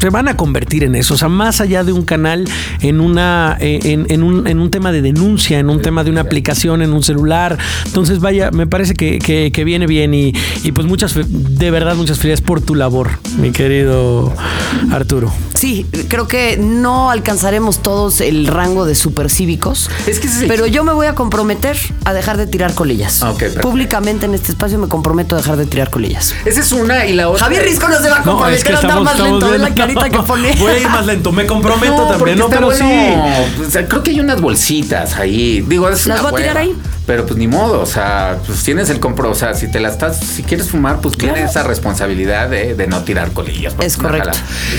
se 0.00 0.10
van 0.10 0.28
a 0.28 0.36
convertir 0.36 0.84
en 0.84 0.94
eso. 0.94 1.14
O 1.14 1.16
sea, 1.16 1.28
más 1.28 1.60
allá 1.60 1.84
de 1.84 1.92
un 1.92 2.02
canal, 2.04 2.44
en, 2.80 3.00
una, 3.00 3.56
eh, 3.60 3.80
en, 3.84 4.06
en 4.10 4.22
un, 4.22 4.46
en 4.46 4.58
un 4.60 4.70
tema 4.70 4.92
de 4.92 5.02
denuncia, 5.02 5.58
en 5.58 5.70
un 5.70 5.80
tema 5.80 6.04
de 6.04 6.10
una 6.10 6.20
aplicación, 6.22 6.82
en 6.82 6.92
un 6.92 7.02
celular. 7.02 7.56
Entonces, 7.86 8.20
vaya, 8.20 8.50
me 8.50 8.66
parece 8.66 8.94
que, 8.94 9.18
que- 9.18 9.50
que 9.52 9.64
viene 9.64 9.86
bien 9.86 10.12
y, 10.14 10.32
y 10.62 10.72
pues 10.72 10.86
muchas, 10.86 11.13
de 11.14 11.70
verdad, 11.70 11.94
muchas 11.96 12.18
felicidades 12.18 12.40
por 12.40 12.60
tu 12.60 12.74
labor, 12.74 13.18
mi 13.38 13.50
querido 13.52 14.32
Arturo. 14.92 15.32
Sí, 15.54 15.86
creo 16.08 16.26
que 16.28 16.56
no 16.58 17.10
alcanzaremos 17.10 17.78
todos 17.78 18.20
el 18.20 18.46
rango 18.46 18.84
de 18.86 18.94
supercívicos. 18.94 19.88
Es 20.06 20.18
que 20.20 20.26
ese- 20.26 20.46
Pero 20.46 20.66
yo 20.66 20.84
me 20.84 20.92
voy 20.92 21.06
a 21.06 21.14
comprometer 21.14 21.76
a 22.04 22.12
dejar 22.12 22.36
de 22.36 22.46
tirar 22.46 22.74
colillas. 22.74 23.22
Ah. 23.22 23.32
Públicamente 23.62 24.26
en 24.26 24.34
este 24.34 24.52
espacio 24.52 24.78
me 24.78 24.88
comprometo 24.88 25.34
a 25.36 25.38
dejar 25.38 25.56
de 25.56 25.66
tirar 25.66 25.90
colillas. 25.90 26.34
Esa 26.44 26.60
es 26.60 26.72
una 26.72 27.06
y 27.06 27.12
la 27.14 27.28
otra. 27.28 27.44
Javier 27.44 27.62
Risco 27.64 27.88
no 27.88 27.98
se 27.98 28.10
va 28.10 28.16
a 28.16 28.18
No, 28.20 28.24
comprometer 28.32 28.58
es 28.58 28.64
que 28.64 28.72
a 28.74 28.78
andar 28.78 29.00
más 29.02 29.18
lento. 29.18 29.50
Ve 29.50 29.58
la 29.58 29.74
carita 29.74 30.10
que 30.10 30.18
pone. 30.20 30.54
Voy 30.58 30.72
a 30.72 30.78
ir 30.78 30.88
más 30.88 31.06
lento, 31.06 31.32
me 31.32 31.46
comprometo 31.46 32.06
también, 32.08 32.38
¿no? 32.38 32.48
Pero 32.48 32.66
bueno. 32.66 32.78
sí. 32.78 33.62
O 33.66 33.70
sea, 33.70 33.86
creo 33.88 34.02
que 34.02 34.10
hay 34.10 34.20
unas 34.20 34.40
bolsitas 34.40 35.16
ahí. 35.16 35.64
Digo, 35.66 35.88
es 35.88 36.06
¿Las 36.06 36.22
voy 36.22 36.32
a 36.32 36.36
tirar 36.36 36.58
ahí? 36.58 36.74
Pero 37.06 37.26
pues 37.26 37.38
ni 37.38 37.46
modo, 37.46 37.80
o 37.80 37.86
sea, 37.86 38.38
pues 38.46 38.62
tienes 38.62 38.88
el 38.88 38.98
compro, 38.98 39.30
o 39.30 39.34
sea, 39.34 39.54
si 39.54 39.70
te 39.70 39.78
la 39.78 39.88
estás, 39.88 40.18
si 40.18 40.42
quieres 40.42 40.70
fumar, 40.70 41.00
pues 41.00 41.18
tienes 41.18 41.50
esa 41.50 41.62
responsabilidad 41.62 42.48
de, 42.48 42.74
de 42.74 42.86
no 42.86 43.02
tirar 43.04 43.32
colillas. 43.32 43.74
Es 43.80 43.96
correcto. 43.98 44.30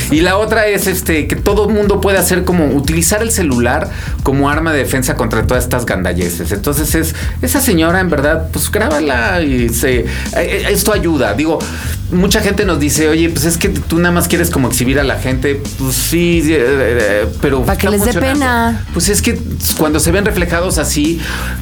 Y 0.09 0.21
la 0.21 0.37
otra 0.37 0.65
es 0.65 0.87
este 0.87 1.27
que 1.27 1.35
todo 1.35 1.67
el 1.67 1.73
mundo 1.75 2.01
puede 2.01 2.17
hacer 2.17 2.43
como 2.43 2.67
utilizar 2.67 3.21
el 3.21 3.31
celular 3.31 3.89
como 4.23 4.49
arma 4.49 4.73
de 4.73 4.79
defensa 4.79 5.15
contra 5.15 5.45
todas 5.45 5.63
estas 5.63 5.85
gandalleces. 5.85 6.51
Entonces 6.51 6.95
es 6.95 7.15
esa 7.41 7.61
señora 7.61 7.99
en 7.99 8.09
verdad, 8.09 8.49
pues 8.51 8.71
grábala 8.71 9.41
y 9.41 9.69
se 9.69 9.99
eh, 9.99 10.07
eh, 10.33 10.67
esto 10.69 10.93
ayuda. 10.93 11.33
Digo, 11.33 11.59
mucha 12.11 12.41
gente 12.41 12.65
nos 12.65 12.79
dice, 12.79 13.07
"Oye, 13.09 13.29
pues 13.29 13.45
es 13.45 13.57
que 13.57 13.69
tú 13.69 13.97
nada 13.97 14.13
más 14.13 14.27
quieres 14.27 14.49
como 14.49 14.67
exhibir 14.67 14.99
a 14.99 15.03
la 15.03 15.15
gente." 15.19 15.61
Pues 15.79 15.95
sí, 15.95 16.41
eh, 16.45 16.55
eh, 16.59 17.25
pero 17.41 17.63
Pa' 17.63 17.75
que 17.75 17.89
les 17.89 18.05
dé 18.05 18.13
pena. 18.13 18.83
Pues 18.93 19.09
es 19.09 19.21
que 19.21 19.39
cuando 19.77 19.99
se 19.99 20.11
ven 20.11 20.25
reflejados 20.25 20.77
así, 20.77 21.19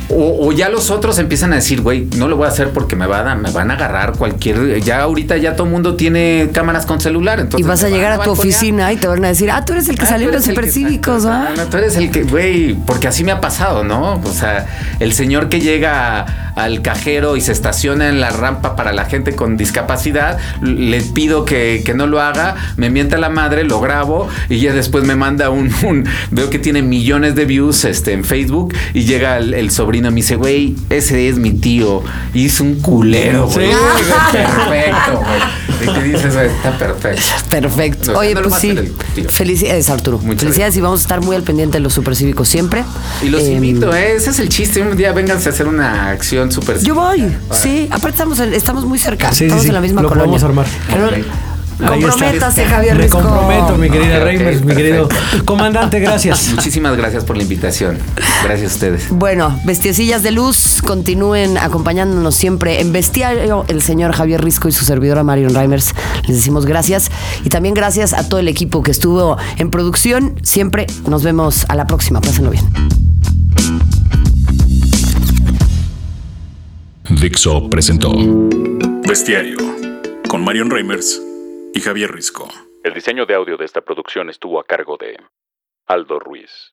o, 0.09 0.47
o 0.47 0.51
ya 0.51 0.69
los 0.69 0.91
otros 0.91 1.17
empiezan 1.19 1.53
a 1.53 1.55
decir, 1.55 1.81
güey, 1.81 2.07
no 2.17 2.27
lo 2.27 2.37
voy 2.37 2.45
a 2.45 2.49
hacer 2.49 2.69
porque 2.69 2.95
me, 2.95 3.07
van 3.07 3.27
a, 3.27 3.35
me 3.35 3.51
van 3.51 3.71
a 3.71 3.75
agarrar 3.75 4.13
cualquier. 4.17 4.81
Ya 4.81 5.01
ahorita 5.01 5.37
ya 5.37 5.55
todo 5.55 5.65
el 5.67 5.73
mundo 5.73 5.95
tiene 5.95 6.49
cámaras 6.53 6.85
con 6.85 6.99
celular. 6.99 7.39
Y 7.39 7.41
Entonces 7.43 7.67
vas 7.67 7.83
a 7.83 7.89
llegar 7.89 8.11
a 8.11 8.23
tu 8.23 8.31
oficina 8.31 8.91
y 8.91 8.97
te 8.97 9.07
van 9.07 9.23
a 9.25 9.29
decir, 9.29 9.49
ah, 9.51 9.63
tú 9.65 9.73
eres 9.73 9.87
el 9.89 9.97
que 9.97 10.03
Ah, 10.05 10.09
salió 10.09 10.29
en 10.29 10.35
los 10.35 10.43
supercívicos, 10.45 11.25
ah, 11.25 11.47
¿ah? 11.49 11.53
no, 11.55 11.63
tú 11.65 11.77
eres 11.77 11.95
el 11.95 12.11
que, 12.11 12.23
güey, 12.23 12.73
porque 12.73 13.07
así 13.07 13.23
me 13.23 13.31
ha 13.31 13.39
pasado, 13.41 13.83
¿no? 13.83 14.21
O 14.23 14.33
sea, 14.33 14.67
el 14.99 15.13
señor 15.13 15.49
que 15.49 15.59
llega 15.61 16.19
a, 16.19 16.42
al 16.55 16.81
cajero 16.81 17.35
y 17.37 17.41
se 17.41 17.51
estaciona 17.51 18.09
en 18.09 18.19
la 18.19 18.29
rampa 18.29 18.75
para 18.75 18.93
la 18.93 19.05
gente 19.05 19.35
con 19.35 19.57
discapacidad, 19.57 20.37
le 20.61 21.01
pido 21.01 21.45
que, 21.45 21.81
que 21.85 21.93
no 21.93 22.07
lo 22.07 22.21
haga, 22.21 22.55
me 22.77 22.89
mienta 22.89 23.17
la 23.17 23.29
madre, 23.29 23.63
lo 23.63 23.79
grabo 23.79 24.27
y 24.49 24.59
ya 24.59 24.73
después 24.73 25.03
me 25.05 25.15
manda 25.15 25.49
un, 25.49 25.71
un- 25.83 26.05
veo 26.31 26.49
que 26.49 26.59
tiene 26.59 26.81
millones 26.81 27.35
de 27.35 27.45
views 27.45 27.85
este, 27.85 28.13
en 28.13 28.23
Facebook 28.23 28.73
y 28.93 29.03
llega 29.03 29.37
el, 29.37 29.53
el 29.53 29.71
sobrino 29.71 30.07
y 30.09 30.11
me 30.11 30.15
dice, 30.17 30.35
güey, 30.35 30.75
ese 30.89 31.29
es 31.29 31.37
mi 31.37 31.51
tío, 31.53 32.03
y 32.33 32.45
es 32.47 32.59
un 32.59 32.75
culero, 32.81 33.47
güey. 33.47 33.67
Sí. 34.33 34.37
Perfecto, 34.37 35.19
güey. 35.19 35.83
Y 35.83 35.93
te 35.93 36.03
dices, 36.03 36.35
está 36.35 36.77
perfecto. 36.77 37.21
Perfecto. 37.49 38.13
No, 38.13 38.19
Oye, 38.19 38.33
no 38.35 38.41
pues 38.43 38.55
sí. 38.55 38.75
Felicidades, 39.29 39.89
Arturo. 39.89 40.17
Muchas 40.19 40.43
Felicidades 40.43 40.77
y 40.77 40.81
vamos 40.81 40.99
a 41.01 41.03
estar 41.03 41.21
muy 41.21 41.35
al 41.35 41.43
pendiente 41.43 41.77
de 41.77 41.81
los 41.81 41.93
supercívicos 41.93 42.47
siempre. 42.47 42.83
Y 43.21 43.29
los 43.29 43.41
Em, 43.43 43.53
invito, 43.63 43.93
¿eh? 43.93 44.15
ese 44.15 44.29
es 44.31 44.39
el 44.39 44.49
chiste. 44.49 44.81
Un 44.81 44.95
día 44.95 45.11
vénganse 45.11 45.49
a 45.49 45.51
hacer 45.51 45.67
una 45.67 46.09
acción 46.09 46.42
súper. 46.51 46.79
Yo 46.79 46.95
voy, 46.95 47.31
sí. 47.51 47.87
Aparte 47.89 48.09
estamos, 48.09 48.39
en- 48.39 48.53
estamos 48.53 48.85
muy 48.85 48.99
cerca. 48.99 49.29
Sí, 49.31 49.37
sí, 49.39 49.43
estamos 49.45 49.63
sí. 49.63 49.69
en 49.69 49.75
la 49.75 49.81
misma 49.81 50.01
Lo 50.01 50.09
colonia. 50.09 50.39
podemos 50.39 50.43
armar. 50.43 50.65
Pero 51.75 51.89
comprométase, 51.99 52.65
Javier 52.65 52.95
Me 52.95 53.01
Risco. 53.03 53.19
comprometo, 53.19 53.75
mi 53.77 53.89
querida 53.89 54.19
Reimers, 54.23 54.63
mi 54.63 54.75
querido 54.75 55.09
comandante, 55.43 55.99
gracias. 55.99 56.49
Muchísimas 56.55 56.95
gracias 56.95 57.25
por 57.25 57.35
la 57.35 57.41
invitación. 57.43 57.97
Gracias 58.43 58.71
a 58.71 58.75
ustedes. 58.75 59.09
Bueno, 59.09 59.59
bestiecillas 59.65 60.21
de 60.21 60.31
luz, 60.31 60.81
continúen 60.85 61.57
acompañándonos 61.57 62.35
siempre 62.35 62.79
en 62.79 62.93
Bestiario, 62.93 63.65
el 63.67 63.81
señor 63.81 64.13
Javier 64.13 64.41
Risco 64.43 64.67
y 64.67 64.71
su 64.71 64.85
servidora 64.85 65.23
Marion 65.23 65.53
Reimers. 65.55 65.95
Les 66.27 66.37
decimos 66.37 66.67
gracias 66.67 67.09
y 67.43 67.49
también 67.49 67.73
gracias 67.73 68.13
a 68.13 68.29
todo 68.29 68.39
el 68.39 68.47
equipo 68.47 68.83
que 68.83 68.91
estuvo 68.91 69.37
en 69.57 69.71
producción. 69.71 70.35
Siempre 70.43 70.85
nos 71.07 71.23
vemos 71.23 71.65
a 71.69 71.75
la 71.75 71.87
próxima. 71.87 72.21
Pásenlo 72.21 72.51
bien. 72.51 72.63
Dixo 77.21 77.69
presentó 77.69 78.11
Bestiario, 79.07 79.57
con 80.29 80.43
Marion 80.43 80.69
Reimers 80.69 81.21
y 81.73 81.79
Javier 81.79 82.11
Risco. 82.11 82.47
El 82.83 82.93
diseño 82.93 83.25
de 83.25 83.35
audio 83.35 83.57
de 83.57 83.65
esta 83.65 83.81
producción 83.81 84.29
estuvo 84.29 84.59
a 84.59 84.65
cargo 84.65 84.97
de 84.97 85.17
Aldo 85.87 86.19
Ruiz. 86.19 86.51